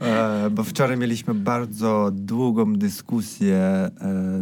e, 0.00 0.50
bo 0.50 0.64
wczoraj 0.64 0.96
mieliśmy 0.96 1.34
bardzo 1.34 2.10
długą 2.12 2.72
dyskusję 2.72 3.56
e, 3.56 3.90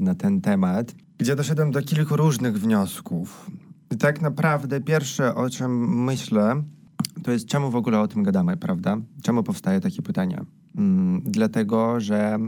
na 0.00 0.14
ten 0.14 0.40
temat, 0.40 0.94
gdzie 1.18 1.36
doszedłem 1.36 1.70
do 1.70 1.82
kilku 1.82 2.16
różnych 2.16 2.58
wniosków. 2.58 3.50
I 3.90 3.96
tak 3.96 4.20
naprawdę 4.20 4.80
pierwsze, 4.80 5.34
o 5.34 5.50
czym 5.50 6.04
myślę, 6.04 6.62
to 7.22 7.32
jest 7.32 7.46
czemu 7.46 7.70
w 7.70 7.76
ogóle 7.76 8.00
o 8.00 8.08
tym 8.08 8.22
gadamy, 8.22 8.56
prawda? 8.56 8.96
Czemu 9.22 9.42
powstaje 9.42 9.80
takie 9.80 10.02
pytanie? 10.02 10.40
Mm, 10.76 11.22
dlatego, 11.24 12.00
że 12.00 12.38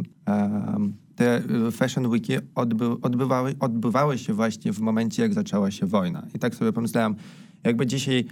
te 1.19 1.43
Fashion 1.73 2.09
Weeki 2.11 2.33
odby 2.55 3.01
odbywały, 3.03 3.55
odbywały 3.61 4.19
się 4.19 4.35
właśnie 4.35 4.73
w 4.73 4.81
momencie, 4.81 5.23
jak 5.23 5.35
zaczęła 5.35 5.71
się 5.71 5.87
wojna. 5.87 6.27
I 6.35 6.39
tak 6.39 6.55
sobie 6.55 6.73
pomyślałem, 6.73 7.17
jakby 7.65 7.87
dzisiaj 7.87 8.25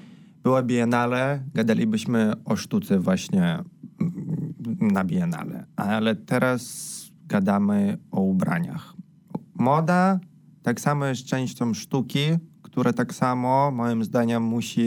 była 0.43 0.63
Biennale, 0.63 1.43
gadalibyśmy 1.55 2.33
o 2.45 2.57
sztuce 2.57 2.99
właśnie 2.99 3.59
mm, 4.01 4.55
na 4.81 5.05
Biennale. 5.05 5.67
Ale 5.77 6.17
teraz 6.17 6.87
gadamy 7.27 7.99
o 8.11 8.21
ubraniach. 8.21 8.95
Moda 9.55 10.21
tak 10.63 10.81
samo 10.81 11.07
jest 11.07 11.25
częścią 11.25 11.75
sztuki, 11.75 12.25
która 12.63 12.93
tak 12.93 13.15
samo, 13.15 13.71
moim 13.71 14.05
zdaniem, 14.05 14.43
musi 14.43 14.87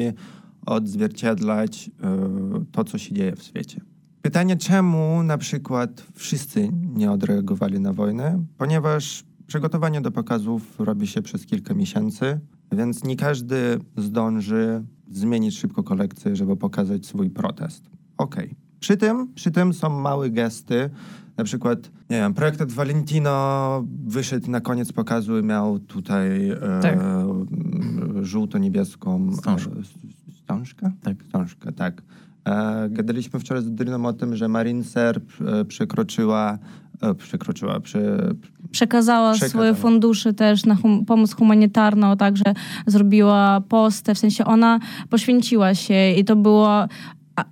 odzwierciedlać 0.65 1.87
y, 1.87 2.65
to, 2.71 2.83
co 2.83 2.97
się 2.97 3.13
dzieje 3.13 3.35
w 3.35 3.43
świecie. 3.43 3.81
Pytanie, 4.21 4.57
czemu 4.57 5.23
na 5.23 5.37
przykład 5.37 6.05
wszyscy 6.13 6.69
nie 6.95 7.11
odreagowali 7.11 7.79
na 7.79 7.93
wojnę? 7.93 8.43
Ponieważ 8.57 9.23
przygotowanie 9.47 10.01
do 10.01 10.11
pokazów 10.11 10.79
robi 10.79 11.07
się 11.07 11.21
przez 11.21 11.45
kilka 11.45 11.73
miesięcy, 11.73 12.39
więc 12.71 13.03
nie 13.03 13.15
każdy 13.15 13.79
zdąży 13.97 14.83
zmienić 15.11 15.59
szybko 15.59 15.83
kolekcję, 15.83 16.35
żeby 16.35 16.57
pokazać 16.57 17.05
swój 17.05 17.29
protest. 17.29 17.89
Okej. 18.17 18.45
Okay. 18.45 18.55
Przy 18.79 18.97
tym, 18.97 19.33
przy 19.33 19.51
tym 19.51 19.73
są 19.73 19.89
małe 19.89 20.29
gesty, 20.29 20.89
na 21.37 21.43
przykład, 21.43 21.91
nie 22.09 22.17
wiem, 22.17 22.33
projektant 22.33 22.71
Valentino 22.71 23.83
wyszedł 24.05 24.51
na 24.51 24.61
koniec 24.61 24.91
pokazu 24.91 25.39
i 25.39 25.43
miał 25.43 25.79
tutaj 25.79 26.49
e, 26.49 26.57
tak. 26.81 26.99
żółto-niebieską 28.21 29.31
wstążkę. 29.31 29.71
E, 29.79 30.31
wstążkę? 30.31 30.91
Tak. 31.01 31.23
Wstążkę, 31.23 31.71
tak. 31.71 32.01
E, 32.49 32.89
gadaliśmy 32.89 33.39
wczoraj 33.39 33.63
z 33.63 33.71
Dryną 33.71 34.05
o 34.05 34.13
tym, 34.13 34.35
że 34.35 34.47
Marine 34.47 34.83
Serb 34.83 35.23
e, 35.41 35.65
przekroczyła 35.65 36.57
e, 37.01 37.15
przekroczyła, 37.15 37.79
prze, 37.79 37.99
przekazała, 38.71 39.33
przekazała, 39.33 39.49
swoje 39.49 39.73
fundusze 39.75 40.33
też 40.33 40.65
na 40.65 40.75
hum, 40.75 41.05
pomoc 41.05 41.35
humanitarną, 41.35 42.17
także 42.17 42.43
zrobiła 42.87 43.61
postę, 43.61 44.15
w 44.15 44.19
sensie 44.19 44.45
ona 44.45 44.79
poświęciła 45.09 45.75
się 45.75 46.11
i 46.11 46.25
to 46.25 46.35
było 46.35 46.87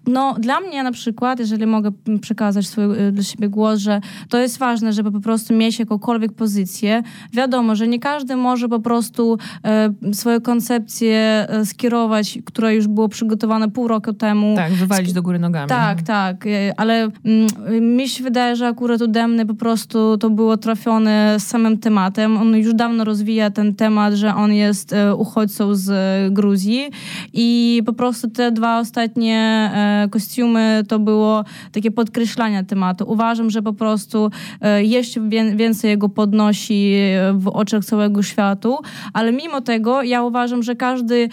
no, 0.08 0.36
dla 0.40 0.60
mnie 0.60 0.84
na 0.84 0.92
przykład, 0.92 1.40
jeżeli 1.40 1.66
mogę 1.66 1.92
przekazać 2.22 2.68
swój 2.68 3.08
y, 3.08 3.12
dla 3.12 3.24
siebie 3.24 3.50
głos, 3.50 3.80
że 3.80 4.02
to 4.30 4.38
jest 4.38 4.58
ważne, 4.58 4.94
żeby 4.94 5.12
po 5.12 5.20
prostu 5.20 5.54
mieć 5.54 5.80
jakąkolwiek 5.80 6.34
pozycję. 6.34 7.04
Wiadomo, 7.34 7.76
że 7.76 7.88
nie 7.88 8.00
każdy 8.00 8.36
może 8.36 8.70
po 8.70 8.80
prostu 8.80 9.38
e, 9.64 10.14
swoją 10.14 10.42
koncepcję 10.42 11.46
e, 11.50 11.66
skierować, 11.66 12.40
która 12.46 12.72
już 12.72 12.88
była 12.88 13.08
przygotowana 13.08 13.68
pół 13.68 13.88
roku 13.88 14.14
temu. 14.14 14.56
Tak, 14.56 14.74
wywalić 14.74 15.14
do 15.14 15.22
góry 15.22 15.40
nogami. 15.40 15.70
Tak, 15.70 16.02
tak, 16.02 16.48
e, 16.48 16.74
ale 16.78 17.10
mm, 17.26 17.96
mi 17.96 18.10
się 18.10 18.24
wydaje, 18.24 18.56
że 18.56 18.68
akurat 18.68 19.02
u 19.02 19.08
Demny 19.08 19.46
po 19.46 19.56
prostu 19.56 20.18
to 20.18 20.30
było 20.30 20.58
trafione 20.58 21.36
z 21.40 21.48
samym 21.48 21.78
tematem. 21.78 22.38
On 22.38 22.56
już 22.56 22.74
dawno 22.74 23.04
rozwija 23.04 23.50
ten 23.50 23.76
temat, 23.76 24.14
że 24.14 24.36
on 24.36 24.54
jest 24.54 24.96
uchodźcą 25.18 25.76
z 25.76 25.88
Gruzji 26.34 26.90
i 27.34 27.82
po 27.86 27.94
prostu 27.94 28.30
te 28.30 28.52
dwa 28.52 28.80
ostatnie 28.80 29.72
kostiumy 30.10 30.84
to 30.88 31.00
było 31.00 31.44
takie 31.72 31.92
podkreślanie 31.92 32.64
tematu. 32.64 33.06
Uważam, 33.08 33.50
że 33.50 33.62
po 33.62 33.74
prostu 33.74 34.32
e, 34.62 34.84
jeszcze 34.84 35.22
więcej 35.56 35.90
jego 35.90 36.10
podnosi 36.10 36.96
w 37.34 37.48
oczach 37.48 37.86
całego 37.86 38.24
światu, 38.24 38.78
ale 39.14 39.32
mimo 39.32 39.62
tego 39.62 40.04
ja 40.04 40.24
uważam, 40.24 40.64
że 40.64 40.76
każdy 40.76 41.30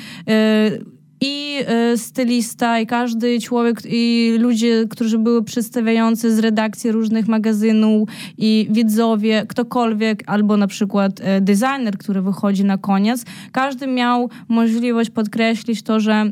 i 1.21 1.59
stylista, 1.97 2.81
i 2.81 2.87
każdy 2.87 3.41
człowiek, 3.41 3.79
i 3.85 4.35
ludzie, 4.41 4.85
którzy 4.91 5.19
były 5.19 5.45
przedstawiający 5.45 6.37
z 6.37 6.39
redakcji 6.39 6.93
różnych 6.93 7.29
magazynów, 7.29 8.09
i 8.39 8.67
widzowie, 8.71 9.45
ktokolwiek, 9.49 10.23
albo 10.27 10.57
na 10.57 10.67
przykład 10.67 11.21
designer, 11.41 11.99
który 11.99 12.23
wychodzi 12.23 12.65
na 12.65 12.79
koniec, 12.79 13.25
każdy 13.53 13.87
miał 13.87 14.31
możliwość 14.49 15.11
podkreślić 15.11 15.83
to, 15.83 16.01
że 16.01 16.31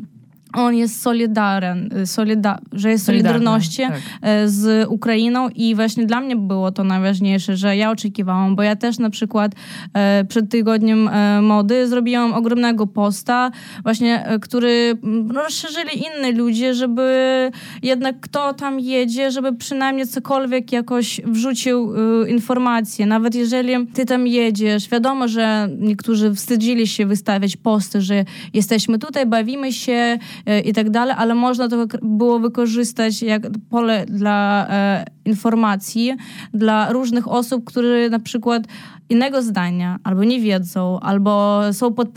on 0.53 0.75
jest 0.75 1.01
solidarny, 1.01 2.07
solida, 2.07 2.59
że 2.71 2.89
jest 2.89 3.05
solidarności 3.05 3.81
tak. 3.81 4.01
E, 4.21 4.47
z 4.47 4.87
Ukrainą 4.89 5.49
i 5.49 5.75
właśnie 5.75 6.05
dla 6.05 6.21
mnie 6.21 6.35
było 6.35 6.71
to 6.71 6.83
najważniejsze, 6.83 7.57
że 7.57 7.77
ja 7.77 7.91
oczekiwałam, 7.91 8.55
bo 8.55 8.63
ja 8.63 8.75
też 8.75 8.99
na 8.99 9.09
przykład 9.09 9.51
e, 9.93 10.25
przed 10.25 10.49
tygodniem 10.49 11.07
e, 11.07 11.41
mody 11.41 11.87
zrobiłam 11.87 12.33
ogromnego 12.33 12.87
posta, 12.87 13.51
właśnie, 13.83 14.25
który 14.41 14.97
rozszerzyli 15.35 15.91
inni 15.97 16.37
ludzie, 16.37 16.73
żeby 16.73 17.51
jednak 17.83 18.19
kto 18.19 18.53
tam 18.53 18.79
jedzie, 18.79 19.31
żeby 19.31 19.55
przynajmniej 19.55 20.07
cokolwiek 20.07 20.71
jakoś 20.71 21.21
wrzucił 21.25 21.93
informacje, 22.25 23.05
nawet 23.05 23.35
jeżeli 23.35 23.87
ty 23.87 24.05
tam 24.05 24.27
jedziesz, 24.27 24.89
wiadomo, 24.89 25.27
że 25.27 25.69
niektórzy 25.79 26.33
wstydzili 26.33 26.87
się 26.87 27.05
wystawiać 27.05 27.57
posty, 27.57 28.01
że 28.01 28.25
jesteśmy 28.53 28.99
tutaj, 28.99 29.25
bawimy 29.25 29.73
się, 29.73 30.17
i 30.65 30.73
tak 30.73 30.89
dalej, 30.89 31.15
ale 31.17 31.35
można 31.35 31.67
to 31.67 31.85
było 32.01 32.39
wykorzystać 32.39 33.21
jak 33.21 33.43
pole 33.69 34.05
dla 34.05 34.67
e, 34.69 35.05
informacji 35.25 36.13
dla 36.53 36.91
różnych 36.91 37.27
osób, 37.27 37.63
które 37.65 38.09
na 38.09 38.19
przykład 38.19 38.63
innego 39.09 39.41
zdania, 39.41 39.99
albo 40.03 40.23
nie 40.23 40.39
wiedzą, 40.39 40.99
albo 40.99 41.61
są 41.73 41.93
pod 41.93 42.09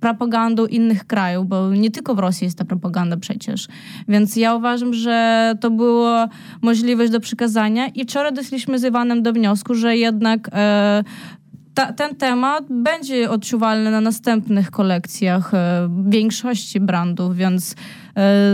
propagandą 0.00 0.66
innych 0.66 1.06
krajów, 1.06 1.48
bo 1.48 1.70
nie 1.70 1.90
tylko 1.90 2.14
w 2.14 2.18
Rosji 2.18 2.44
jest 2.44 2.58
ta 2.58 2.64
propaganda 2.64 3.16
przecież. 3.16 3.68
Więc 4.08 4.36
ja 4.36 4.54
uważam, 4.54 4.94
że 4.94 5.54
to 5.60 5.70
była 5.70 6.28
możliwość 6.62 7.12
do 7.12 7.20
przekazania 7.20 7.88
i 7.88 8.04
wczoraj 8.04 8.32
doszliśmy 8.32 8.78
z 8.78 8.84
Iwanem 8.84 9.22
do 9.22 9.32
wniosku, 9.32 9.74
że 9.74 9.96
jednak 9.96 10.50
e, 10.52 11.04
ta, 11.74 11.92
ten 11.92 12.16
temat 12.16 12.64
będzie 12.70 13.30
odczuwalny 13.30 13.90
na 13.90 14.00
następnych 14.00 14.70
kolekcjach 14.70 15.54
e, 15.54 15.88
większości 16.08 16.80
brandów, 16.80 17.36
więc 17.36 17.74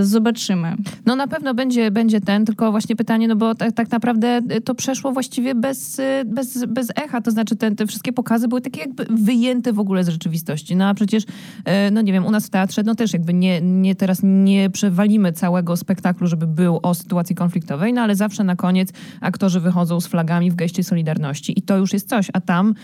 zobaczymy. 0.03 0.77
No 1.07 1.17
na 1.17 1.27
pewno 1.27 1.55
będzie, 1.55 1.91
będzie 1.91 2.21
ten, 2.21 2.45
tylko 2.45 2.71
właśnie 2.71 2.97
pytanie, 2.97 3.29
no 3.29 3.37
bo 3.37 3.55
tak, 3.55 3.73
tak 3.73 3.91
naprawdę 3.91 4.41
to 4.65 4.75
przeszło 4.75 5.13
właściwie 5.13 5.55
bez, 5.55 5.99
e, 5.99 6.25
bez, 6.27 6.65
bez 6.65 6.89
echa, 6.97 7.21
to 7.21 7.31
znaczy 7.31 7.57
te, 7.57 7.75
te 7.75 7.87
wszystkie 7.87 8.13
pokazy 8.13 8.49
były 8.49 8.61
takie 8.61 8.81
jakby 8.81 9.07
wyjęte 9.11 9.73
w 9.73 9.79
ogóle 9.79 10.05
z 10.05 10.09
rzeczywistości. 10.09 10.77
No 10.77 10.89
a 10.89 10.95
przecież, 10.95 11.25
e, 11.65 11.91
no 11.91 12.01
nie 12.01 12.13
wiem, 12.13 12.27
u 12.27 12.31
nas 12.31 12.47
w 12.47 12.51
teatrze, 12.51 12.83
no 12.83 12.95
też 12.95 13.13
jakby 13.13 13.35
nie, 13.35 13.61
nie 13.61 13.95
teraz 13.95 14.21
nie 14.23 14.71
przewalimy 14.71 15.33
całego 15.33 15.77
spektaklu, 15.77 16.27
żeby 16.27 16.47
był 16.47 16.81
o 16.83 16.95
sytuacji 16.95 17.37
konfliktowej, 17.37 17.93
no 17.93 18.01
ale 18.01 18.17
zawsze 18.17 18.45
na 18.45 18.57
koniec 18.57 18.93
aktorzy 19.21 19.61
wychodzą 19.61 20.01
z 20.01 20.07
flagami 20.07 20.51
w 20.51 20.55
geście 20.55 20.85
Solidarności. 20.85 21.59
I 21.59 21.63
to 21.63 21.77
już 21.77 21.93
jest 21.93 22.09
coś, 22.09 22.29
a 22.33 22.41
tam, 22.41 22.75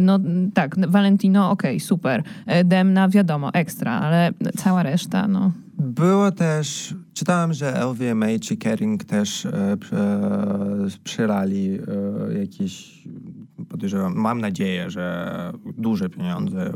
no 0.00 0.18
tak, 0.54 0.90
Valentino, 0.90 1.50
okej, 1.50 1.76
okay, 1.76 1.86
super, 1.86 2.22
Demna, 2.64 3.08
wiadomo, 3.08 3.52
ekstra, 3.52 3.92
ale 3.92 4.30
cała 4.56 4.82
reszta, 4.82 5.28
no... 5.28 5.52
Było 5.82 6.32
też, 6.32 6.94
czytałem, 7.14 7.52
że 7.52 7.84
LVMH 7.84 8.40
czy 8.40 8.56
Kering 8.56 9.04
też 9.04 9.46
e, 9.46 9.76
e, 9.92 10.88
jakieś, 12.38 13.04
podejrzewam, 13.68 14.14
mam 14.16 14.40
nadzieję, 14.40 14.90
że 14.90 15.52
duże 15.78 16.08
pieniądze 16.08 16.66
e, 16.66 16.72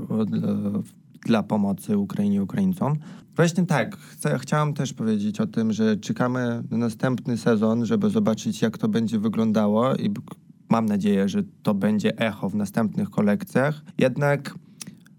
dla 1.26 1.42
pomocy 1.42 1.98
Ukrainie 1.98 2.42
Ukraińcom. 2.42 2.96
Właśnie 3.36 3.66
tak, 3.66 3.96
chcę, 3.96 4.38
chciałam 4.38 4.74
też 4.74 4.92
powiedzieć 4.92 5.40
o 5.40 5.46
tym, 5.46 5.72
że 5.72 5.96
czekamy 5.96 6.62
na 6.70 6.76
następny 6.76 7.36
sezon, 7.36 7.86
żeby 7.86 8.10
zobaczyć, 8.10 8.62
jak 8.62 8.78
to 8.78 8.88
będzie 8.88 9.18
wyglądało 9.18 9.94
i 9.94 10.10
mam 10.70 10.86
nadzieję, 10.86 11.28
że 11.28 11.42
to 11.62 11.74
będzie 11.74 12.18
echo 12.18 12.48
w 12.48 12.54
następnych 12.54 13.10
kolekcjach. 13.10 13.82
Jednak 13.98 14.54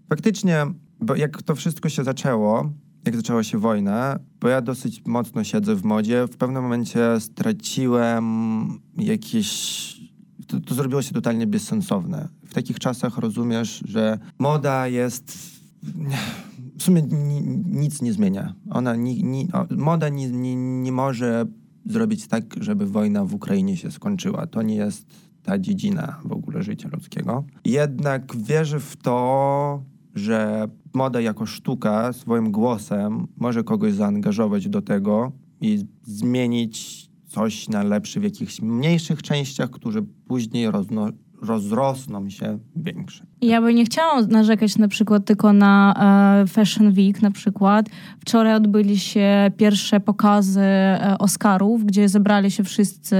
faktycznie, 0.08 0.66
bo 1.00 1.16
jak 1.16 1.42
to 1.42 1.54
wszystko 1.54 1.88
się 1.88 2.04
zaczęło, 2.04 2.72
jak 3.04 3.16
zaczęła 3.16 3.42
się 3.42 3.58
wojna, 3.58 4.18
bo 4.40 4.48
ja 4.48 4.60
dosyć 4.60 5.06
mocno 5.06 5.44
siedzę 5.44 5.74
w 5.74 5.84
modzie, 5.84 6.26
w 6.26 6.36
pewnym 6.36 6.62
momencie 6.62 7.20
straciłem 7.20 8.24
jakieś... 8.96 9.48
To, 10.46 10.60
to 10.60 10.74
zrobiło 10.74 11.02
się 11.02 11.14
totalnie 11.14 11.46
bezsensowne. 11.46 12.28
W 12.46 12.54
takich 12.54 12.78
czasach 12.78 13.18
rozumiesz, 13.18 13.82
że 13.84 14.18
moda 14.38 14.88
jest... 14.88 15.38
W 16.78 16.82
sumie 16.82 17.02
nic 17.64 18.02
nie 18.02 18.12
zmienia. 18.12 18.54
Ona 18.70 18.96
ni, 18.96 19.24
ni, 19.24 19.48
moda 19.70 20.08
nie, 20.08 20.30
nie, 20.30 20.56
nie 20.56 20.92
może 20.92 21.46
zrobić 21.86 22.28
tak, 22.28 22.44
żeby 22.60 22.86
wojna 22.86 23.24
w 23.24 23.34
Ukrainie 23.34 23.76
się 23.76 23.90
skończyła. 23.90 24.46
To 24.46 24.62
nie 24.62 24.74
jest 24.76 25.06
ta 25.42 25.58
dziedzina 25.58 26.20
w 26.24 26.32
ogóle 26.32 26.62
życia 26.62 26.88
ludzkiego. 26.92 27.44
Jednak 27.64 28.36
wierzę 28.36 28.80
w 28.80 28.96
to, 28.96 29.82
że 30.18 30.68
moda 30.94 31.20
jako 31.20 31.46
sztuka 31.46 32.12
swoim 32.12 32.52
głosem 32.52 33.26
może 33.36 33.64
kogoś 33.64 33.92
zaangażować 33.92 34.68
do 34.68 34.82
tego 34.82 35.32
i 35.60 35.84
zmienić 36.02 37.08
coś 37.26 37.68
na 37.68 37.82
lepsze 37.82 38.20
w 38.20 38.22
jakichś 38.22 38.62
mniejszych 38.62 39.22
częściach, 39.22 39.70
które 39.70 40.02
później 40.28 40.70
rozno, 40.70 41.08
rozrosną 41.42 42.30
się 42.30 42.58
większe. 42.76 43.26
Ja 43.40 43.60
bym 43.60 43.74
nie 43.74 43.84
chciała 43.84 44.22
narzekać 44.22 44.78
na 44.78 44.88
przykład 44.88 45.24
tylko 45.24 45.52
na 45.52 45.94
e, 46.42 46.46
Fashion 46.46 46.92
Week 46.92 47.22
na 47.22 47.30
przykład. 47.30 47.86
Wczoraj 48.20 48.54
odbyli 48.54 48.98
się 48.98 49.50
pierwsze 49.56 50.00
pokazy 50.00 50.60
e, 50.60 51.16
Oscarów, 51.18 51.84
gdzie 51.84 52.08
zebrali 52.08 52.50
się 52.50 52.64
wszyscy. 52.64 53.16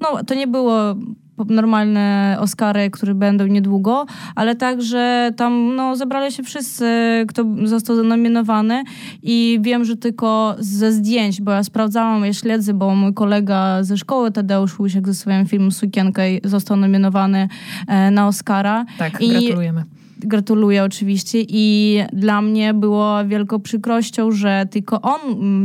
No, 0.00 0.24
to 0.24 0.34
nie 0.34 0.46
było 0.46 0.94
normalne 1.38 2.36
Oscary, 2.40 2.90
które 2.90 3.14
będą 3.14 3.46
niedługo, 3.46 4.06
ale 4.34 4.56
także 4.56 5.30
tam 5.36 5.76
no, 5.76 5.96
zebrali 5.96 6.32
się 6.32 6.42
wszyscy, 6.42 6.86
kto 7.28 7.44
został 7.64 8.04
nominowany 8.04 8.84
i 9.22 9.58
wiem, 9.62 9.84
że 9.84 9.96
tylko 9.96 10.56
ze 10.58 10.92
zdjęć, 10.92 11.40
bo 11.40 11.52
ja 11.52 11.64
sprawdzałam, 11.64 12.24
ja 12.24 12.32
śledzę, 12.32 12.74
bo 12.74 12.94
mój 12.94 13.14
kolega 13.14 13.82
ze 13.82 13.98
szkoły 13.98 14.30
Tadeusz 14.30 14.78
Łusiek 14.78 15.06
ze 15.06 15.14
swoim 15.14 15.46
filmem 15.46 15.72
Sukienka 15.72 16.22
został 16.44 16.76
nominowany 16.76 17.48
e, 17.88 18.10
na 18.10 18.26
Oscara. 18.26 18.84
Tak, 18.98 19.20
I 19.20 19.30
gratulujemy 19.30 19.84
gratuluję 20.26 20.84
oczywiście 20.84 21.38
i 21.48 21.98
dla 22.12 22.42
mnie 22.42 22.74
było 22.74 23.24
wielką 23.24 23.60
przykrością, 23.60 24.32
że 24.32 24.66
tylko 24.70 25.00
on 25.00 25.20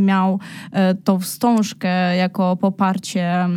miał 0.05 0.39
e, 0.71 0.95
tą 0.95 1.19
wstążkę 1.19 2.15
jako 2.15 2.57
poparcie 2.57 3.47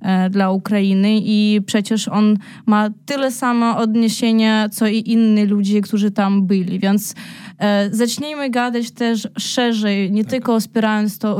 e, 0.00 0.30
dla 0.30 0.50
Ukrainy 0.50 1.20
i 1.22 1.60
przecież 1.66 2.08
on 2.08 2.36
ma 2.66 2.90
tyle 3.06 3.30
samo 3.30 3.76
odniesienia, 3.76 4.68
co 4.68 4.86
i 4.86 5.02
inni 5.06 5.46
ludzie, 5.46 5.80
którzy 5.80 6.10
tam 6.10 6.46
byli, 6.46 6.78
więc 6.78 7.14
e, 7.58 7.90
zacznijmy 7.92 8.50
gadać 8.50 8.90
też 8.90 9.28
szerzej, 9.38 10.12
nie 10.12 10.24
tak. 10.24 10.30
tylko 10.30 10.56
opierając, 10.56 11.18
to, 11.18 11.36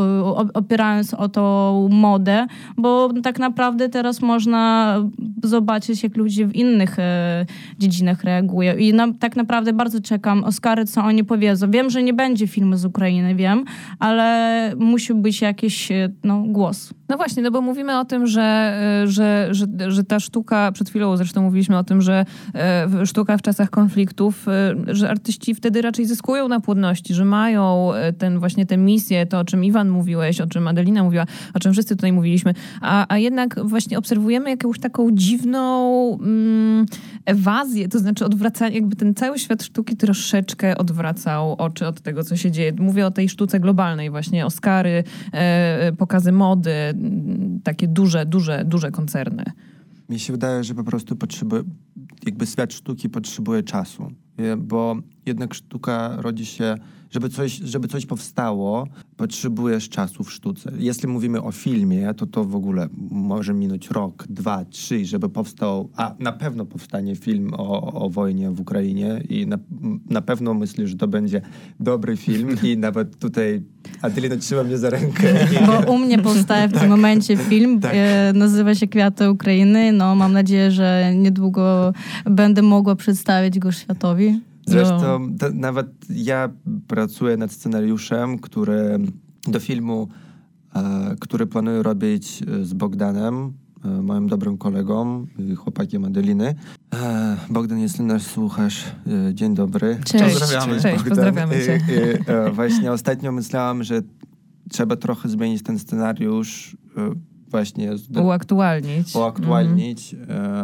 opierając 0.54 1.14
o 1.14 1.28
tą 1.28 1.88
modę, 1.92 2.46
bo 2.76 3.10
tak 3.22 3.38
naprawdę 3.38 3.88
teraz 3.88 4.22
można 4.22 4.96
zobaczyć, 5.42 6.02
jak 6.02 6.16
ludzie 6.16 6.46
w 6.46 6.54
innych 6.54 6.96
dziedzinach 7.78 8.24
reagują 8.24 8.76
i 8.76 8.94
na 8.94 9.03
na, 9.06 9.14
tak 9.18 9.36
naprawdę 9.36 9.72
bardzo 9.72 10.00
czekam. 10.00 10.44
Oscary, 10.44 10.84
co 10.84 11.04
oni 11.04 11.24
powiedzą. 11.24 11.70
Wiem, 11.70 11.90
że 11.90 12.02
nie 12.02 12.14
będzie 12.14 12.46
filmu 12.46 12.76
z 12.76 12.84
Ukrainy, 12.84 13.34
wiem, 13.34 13.64
ale 13.98 14.72
musi 14.76 15.14
być 15.14 15.40
jakiś 15.40 15.88
no, 16.24 16.42
głos. 16.46 16.94
No 17.08 17.16
właśnie, 17.16 17.42
no 17.42 17.50
bo 17.50 17.60
mówimy 17.60 17.98
o 17.98 18.04
tym, 18.04 18.26
że, 18.26 18.80
że, 19.06 19.48
że, 19.50 19.66
że 19.88 20.04
ta 20.04 20.20
sztuka, 20.20 20.72
przed 20.72 20.88
chwilą 20.88 21.16
zresztą 21.16 21.42
mówiliśmy 21.42 21.78
o 21.78 21.84
tym, 21.84 22.02
że 22.02 22.24
sztuka 23.04 23.38
w 23.38 23.42
czasach 23.42 23.70
konfliktów, 23.70 24.46
że 24.86 25.10
artyści 25.10 25.54
wtedy 25.54 25.82
raczej 25.82 26.06
zyskują 26.06 26.48
na 26.48 26.60
płodności, 26.60 27.14
że 27.14 27.24
mają 27.24 27.90
ten 28.18 28.38
właśnie 28.38 28.66
tę 28.66 28.76
misję, 28.76 29.26
to 29.26 29.38
o 29.38 29.44
czym 29.44 29.64
Iwan 29.64 29.88
mówiłeś, 29.88 30.40
o 30.40 30.46
czym 30.46 30.68
Adelina 30.68 31.04
mówiła, 31.04 31.26
o 31.54 31.58
czym 31.58 31.72
wszyscy 31.72 31.96
tutaj 31.96 32.12
mówiliśmy, 32.12 32.54
a, 32.80 33.06
a 33.08 33.18
jednak 33.18 33.60
właśnie 33.64 33.98
obserwujemy 33.98 34.50
jakąś 34.50 34.78
taką 34.78 35.10
dziwną 35.12 36.18
mm, 36.20 36.86
ewazję, 37.26 37.88
to 37.88 37.98
znaczy 37.98 38.24
odwracanie, 38.24 38.74
jakby 38.74 38.96
ten 38.96 39.14
cały 39.14 39.38
świat 39.38 39.62
sztuki 39.62 39.96
troszeczkę 39.96 40.78
odwracał 40.78 41.52
oczy 41.52 41.86
od 41.86 42.00
tego, 42.00 42.24
co 42.24 42.36
się 42.36 42.50
dzieje. 42.50 42.72
Mówię 42.78 43.06
o 43.06 43.10
tej 43.10 43.28
sztuce 43.28 43.60
globalnej 43.60 44.10
właśnie, 44.10 44.46
Oscary, 44.46 45.04
e, 45.32 45.92
pokazy 45.98 46.32
mody, 46.32 46.93
takie 47.64 47.88
duże, 47.88 48.26
duże, 48.26 48.64
duże 48.64 48.90
koncerny. 48.90 49.44
Mi 50.08 50.18
się 50.18 50.32
wydaje, 50.32 50.64
że 50.64 50.74
po 50.74 50.84
prostu 50.84 51.16
potrzebuje, 51.16 51.62
jakby 52.26 52.46
świat 52.46 52.72
sztuki 52.72 53.08
potrzebuje 53.08 53.62
czasu, 53.62 54.10
bo 54.58 54.96
jednak 55.26 55.54
sztuka 55.54 56.16
rodzi 56.16 56.46
się 56.46 56.76
żeby 57.14 57.28
coś, 57.28 57.52
żeby 57.52 57.88
coś 57.88 58.06
powstało, 58.06 58.88
potrzebujesz 59.16 59.88
czasu 59.88 60.24
w 60.24 60.32
sztuce. 60.32 60.72
Jeśli 60.78 61.08
mówimy 61.08 61.42
o 61.42 61.52
filmie, 61.52 62.14
to 62.14 62.26
to 62.26 62.44
w 62.44 62.56
ogóle 62.56 62.88
może 63.10 63.54
minąć 63.54 63.90
rok, 63.90 64.26
dwa, 64.30 64.64
trzy, 64.64 65.04
żeby 65.04 65.28
powstał, 65.28 65.90
a 65.96 66.14
na 66.18 66.32
pewno 66.32 66.66
powstanie 66.66 67.16
film 67.16 67.50
o, 67.56 67.92
o 68.04 68.10
wojnie 68.10 68.50
w 68.50 68.60
Ukrainie 68.60 69.20
i 69.28 69.46
na, 69.46 69.58
na 70.10 70.22
pewno 70.22 70.54
myślę, 70.54 70.86
że 70.86 70.96
to 70.96 71.08
będzie 71.08 71.40
dobry 71.80 72.16
film 72.16 72.56
i 72.62 72.76
nawet 72.88 73.18
tutaj 73.18 73.62
Adelina 74.02 74.36
trzyma 74.36 74.62
mnie 74.64 74.78
za 74.78 74.90
rękę. 74.90 75.34
Bo 75.66 75.92
u 75.92 75.98
mnie 75.98 76.18
powstaje 76.18 76.68
w 76.68 76.72
tym 76.72 76.80
tak. 76.80 76.90
momencie 76.90 77.36
film, 77.36 77.80
tak. 77.80 77.92
e, 77.94 78.32
nazywa 78.34 78.74
się 78.74 78.86
Kwiaty 78.86 79.30
Ukrainy, 79.30 79.92
no 79.92 80.14
mam 80.14 80.32
nadzieję, 80.32 80.70
że 80.70 81.12
niedługo 81.16 81.92
będę 82.24 82.62
mogła 82.62 82.96
przedstawić 82.96 83.58
go 83.58 83.72
światowi. 83.72 84.40
Zresztą 84.66 85.18
no. 85.18 85.48
nawet 85.54 85.86
ja 86.10 86.48
pracuję 86.86 87.36
nad 87.36 87.52
scenariuszem, 87.52 88.38
który 88.38 88.98
do 89.48 89.60
filmu, 89.60 90.08
e, 90.74 91.16
który 91.20 91.46
planuję 91.46 91.82
robić 91.82 92.42
e, 92.42 92.64
z 92.64 92.74
Bogdanem, 92.74 93.52
e, 93.84 93.88
moim 93.88 94.28
dobrym 94.28 94.58
kolegą, 94.58 95.26
chłopakiem 95.56 96.04
Adeliny. 96.04 96.54
E, 96.94 97.36
Bogdan, 97.50 97.78
jeśli 97.78 98.04
nas 98.04 98.22
słuchasz, 98.22 98.84
e, 99.28 99.34
dzień 99.34 99.54
dobry. 99.54 99.98
Cześć. 100.04 100.38
Pozdrawiamy. 100.38 100.80
Cześć, 100.80 101.04
pozdrawiamy 101.04 101.54
cię. 101.64 101.80
E, 102.26 102.50
właśnie 102.50 102.92
ostatnio 102.92 103.32
myślałam, 103.32 103.84
że 103.84 104.02
trzeba 104.70 104.96
trochę 104.96 105.28
zmienić 105.28 105.62
ten 105.62 105.78
scenariusz, 105.78 106.76
właśnie... 107.48 107.90
Uaktualnić. 108.22 109.14
Uaktualnić. 109.14 110.16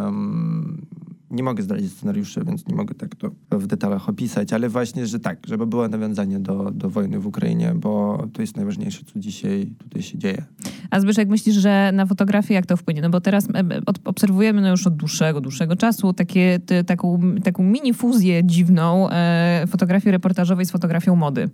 Um, 0.05 0.87
nie 1.31 1.43
mogę 1.43 1.63
zdradzić 1.63 1.93
scenariuszy, 1.93 2.45
więc 2.45 2.67
nie 2.67 2.75
mogę 2.75 2.95
tak 2.95 3.15
to 3.15 3.31
w 3.51 3.67
detalach 3.67 4.09
opisać, 4.09 4.53
ale 4.53 4.69
właśnie, 4.69 5.07
że 5.07 5.21
tak, 5.21 5.39
żeby 5.47 5.67
było 5.67 5.89
nawiązanie 5.89 6.41
do, 6.41 6.71
do 6.71 6.91
wojny 6.91 7.19
w 7.19 7.27
Ukrainie, 7.27 7.73
bo 7.75 8.23
to 8.33 8.43
jest 8.43 8.57
najważniejsze, 8.57 9.01
co 9.13 9.21
dzisiaj 9.21 9.73
tutaj 9.79 10.03
się 10.03 10.19
dzieje. 10.19 10.45
A 10.91 11.01
Zbyszek, 11.01 11.29
myślisz, 11.29 11.57
że 11.57 11.91
na 11.95 12.07
fotografię 12.07 12.55
jak 12.55 12.67
to 12.67 12.77
wpłynie? 12.77 13.03
No 13.03 13.11
bo 13.11 13.21
teraz 13.21 13.49
e, 13.55 13.59
e, 13.59 13.81
obserwujemy 14.05 14.61
no 14.61 14.69
już 14.71 14.87
od 14.87 14.97
dłuższego, 14.97 15.41
dłuższego 15.41 15.77
czasu 15.77 16.13
takie, 16.13 16.61
taką, 16.87 17.21
taką 17.45 17.63
mini 17.63 17.95
fuzję 17.95 18.45
dziwną 18.45 19.11
e, 19.11 19.65
fotografii 19.69 20.13
reportażowej 20.13 20.67
z 20.67 20.71
fotografią 20.71 21.17
mody. 21.17 21.49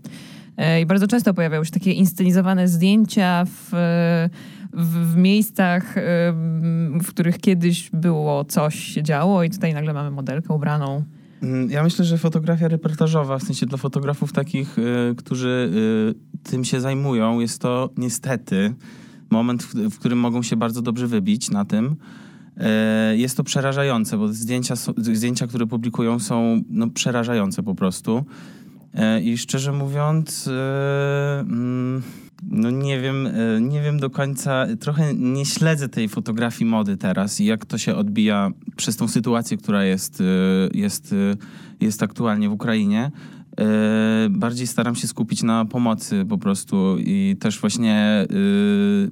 E, 0.57 0.81
I 0.81 0.87
bardzo 0.87 1.07
często 1.07 1.35
pojawiały 1.35 1.67
się 1.67 1.73
takie 1.73 1.93
inscenizowane 1.93 2.69
zdjęcia 2.69 3.45
w 3.45 3.73
w, 4.73 5.13
w 5.13 5.17
miejscach, 5.17 5.95
w 7.03 7.09
których 7.09 7.39
kiedyś 7.39 7.91
było 7.93 8.45
coś 8.45 8.75
się 8.75 9.03
działo 9.03 9.43
i 9.43 9.51
tutaj 9.51 9.75
nagle 9.75 9.93
mamy 9.93 10.11
modelkę 10.11 10.55
ubraną. 10.55 11.05
Mm, 11.43 11.71
ja 11.71 11.83
myślę, 11.83 12.05
że 12.05 12.19
fotografia 12.19 12.69
reportażowa, 12.69 13.39
w 13.39 13.43
sensie 13.43 13.67
dla 13.67 13.79
fotografów 13.79 14.33
takich, 14.33 14.79
y, 14.79 15.15
którzy 15.17 15.71
y, 16.45 16.49
tym 16.51 16.65
się 16.65 16.81
zajmują, 16.81 17.41
jest 17.41 17.63
to 17.63 17.91
niestety 17.97 18.75
moment, 19.31 19.63
w, 19.63 19.99
którym 19.99 20.19
mogą 20.19 20.43
się 20.43 20.57
bardzo 20.57 20.83
dobrze 20.83 21.07
wybić 21.07 21.51
na 21.51 21.65
tym. 21.65 21.97
Y, 23.13 23.17
jest 23.17 23.37
to 23.37 23.45
przerażające, 23.45 24.19
bo 24.19 24.29
zdjęcia, 24.29 24.75
zdjęcia 24.97 25.47
które 25.47 25.67
publikują, 25.67 26.19
są 26.19 26.61
no, 26.71 26.91
przerażające 26.91 27.63
po 27.63 27.75
prostu. 27.75 28.25
I 29.23 29.39
szczerze 29.39 29.73
mówiąc, 29.73 30.51
mm, 31.41 32.03
no 32.43 32.71
nie 32.71 33.01
wiem, 33.01 33.27
e, 33.27 33.61
nie 33.61 33.83
wiem 33.83 34.01
do 34.01 34.11
końca, 34.11 34.67
trochę 34.81 35.15
nie 35.15 35.47
śledzę 35.47 35.89
tej 35.89 36.09
fotografii 36.09 36.71
mody 36.71 36.97
teraz 36.97 37.41
i 37.41 37.45
jak 37.45 37.67
to 37.67 37.79
się 37.79 37.95
odbija 37.95 38.51
przez 38.77 38.97
tą 38.97 39.09
sytuację, 39.09 39.57
która 39.57 39.85
jest, 39.85 40.21
e, 40.21 40.25
jest, 40.79 41.13
e, 41.13 41.37
jest 41.81 42.03
aktualnie 42.03 42.49
w 42.49 42.53
Ukrainie. 42.53 43.11
Bardziej 44.31 44.67
staram 44.67 44.95
się 44.95 45.07
skupić 45.07 45.43
na 45.43 45.65
pomocy 45.65 46.25
po 46.29 46.39
prostu 46.39 46.97
i 46.99 47.37
też 47.41 47.61
właśnie 47.61 48.27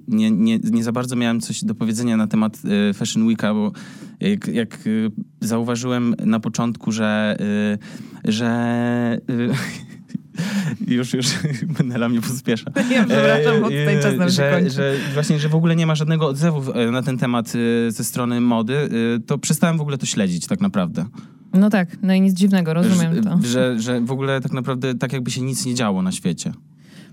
nie, 0.09 0.31
nie, 0.31 0.59
nie 0.59 0.85
za 0.85 0.93
bardzo 0.93 1.17
miałem 1.17 1.41
coś 1.41 1.65
do 1.65 1.75
powiedzenia 1.75 2.17
na 2.17 2.27
temat 2.27 2.63
Fashion 2.95 3.27
Weeka, 3.27 3.55
bo 3.55 3.73
jak, 4.21 4.49
jak 4.49 4.79
zauważyłem 5.41 6.15
na 6.25 6.41
początku, 6.41 6.93
że, 6.93 7.37
że 8.25 9.19
już, 10.88 11.14
już 11.14 11.27
Benela 11.79 12.09
mnie 12.09 12.20
pospiesza. 12.20 12.70
Ja 12.94 13.05
przepraszam, 13.05 13.61
bo 13.61 13.66
tutaj 13.66 14.03
czas 14.03 14.16
nam 14.16 14.29
że, 14.29 14.53
kończy. 14.53 14.70
Że 14.70 14.94
właśnie, 15.14 15.38
że 15.38 15.49
w 15.49 15.55
ogóle 15.55 15.77
nie 15.77 15.87
ma 15.87 15.94
żadnego 15.94 16.27
odzewu 16.27 16.73
e, 16.73 16.90
na 16.90 17.03
ten 17.03 17.18
temat 17.18 17.53
e, 17.88 17.90
ze 17.90 18.05
strony 18.05 18.40
mody, 18.40 18.77
e, 18.77 18.88
to 19.27 19.38
przestałem 19.38 19.79
w 19.79 19.81
ogóle 19.81 19.99
to 19.99 20.07
śledzić 20.07 20.47
tak 20.47 20.61
naprawdę. 20.61 21.05
No 21.53 21.70
tak, 21.70 21.97
no 22.03 22.14
i 22.14 22.20
nic 22.20 22.35
dziwnego, 22.35 22.75
rozumiem 22.75 23.14
że, 23.14 23.23
to. 23.23 23.38
Że, 23.42 23.81
że 23.81 24.01
w 24.01 24.11
ogóle 24.11 24.40
tak 24.40 24.53
naprawdę 24.53 24.94
tak 24.94 25.12
jakby 25.12 25.31
się 25.31 25.40
nic 25.40 25.66
nie 25.66 25.75
działo 25.75 26.03
na 26.03 26.12
świecie. 26.12 26.53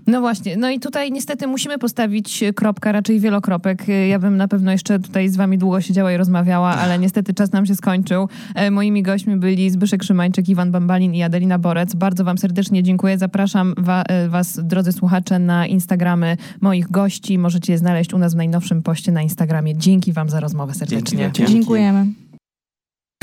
No 0.06 0.20
właśnie, 0.20 0.56
no 0.56 0.70
i 0.70 0.80
tutaj 0.80 1.12
niestety 1.12 1.46
musimy 1.46 1.78
postawić 1.78 2.44
kropkę, 2.56 2.92
raczej 2.92 3.20
wielokropek. 3.20 3.86
Ja 4.08 4.18
bym 4.18 4.36
na 4.36 4.48
pewno 4.48 4.72
jeszcze 4.72 4.98
tutaj 4.98 5.28
z 5.28 5.36
wami 5.36 5.58
długo 5.58 5.80
siedziała 5.80 6.12
i 6.12 6.16
rozmawiała, 6.16 6.68
ale 6.68 6.98
niestety 6.98 7.34
czas 7.34 7.52
nam 7.52 7.66
się 7.66 7.74
skończył. 7.74 8.28
E, 8.54 8.70
moimi 8.70 9.02
gośćmi 9.02 9.36
byli 9.36 9.70
Zbyszek 9.70 10.02
Szymańczyk, 10.02 10.48
Iwan 10.48 10.70
Bambalin 10.72 11.14
i 11.14 11.22
Adelina 11.22 11.58
Borec. 11.58 11.94
Bardzo 11.94 12.24
wam 12.24 12.38
serdecznie 12.38 12.82
dziękuję. 12.82 13.18
Zapraszam 13.18 13.74
wa 13.78 14.02
e, 14.02 14.28
was, 14.28 14.60
drodzy 14.62 14.92
słuchacze, 14.92 15.38
na 15.38 15.66
Instagramy 15.66 16.36
moich 16.60 16.90
gości. 16.90 17.38
Możecie 17.38 17.72
je 17.72 17.78
znaleźć 17.78 18.14
u 18.14 18.18
nas 18.18 18.34
w 18.34 18.36
najnowszym 18.36 18.82
poście 18.82 19.12
na 19.12 19.22
Instagramie. 19.22 19.76
Dzięki 19.76 20.12
wam 20.12 20.30
za 20.30 20.40
rozmowę 20.40 20.74
serdecznie. 20.74 21.18
Dzięki. 21.18 21.38
Dzięki. 21.38 21.52
Dziękujemy. 21.52 22.06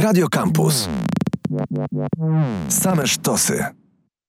Radio 0.01 0.27
Campus. 0.29 0.89
Same 2.69 3.07
sztosy. 3.07 3.78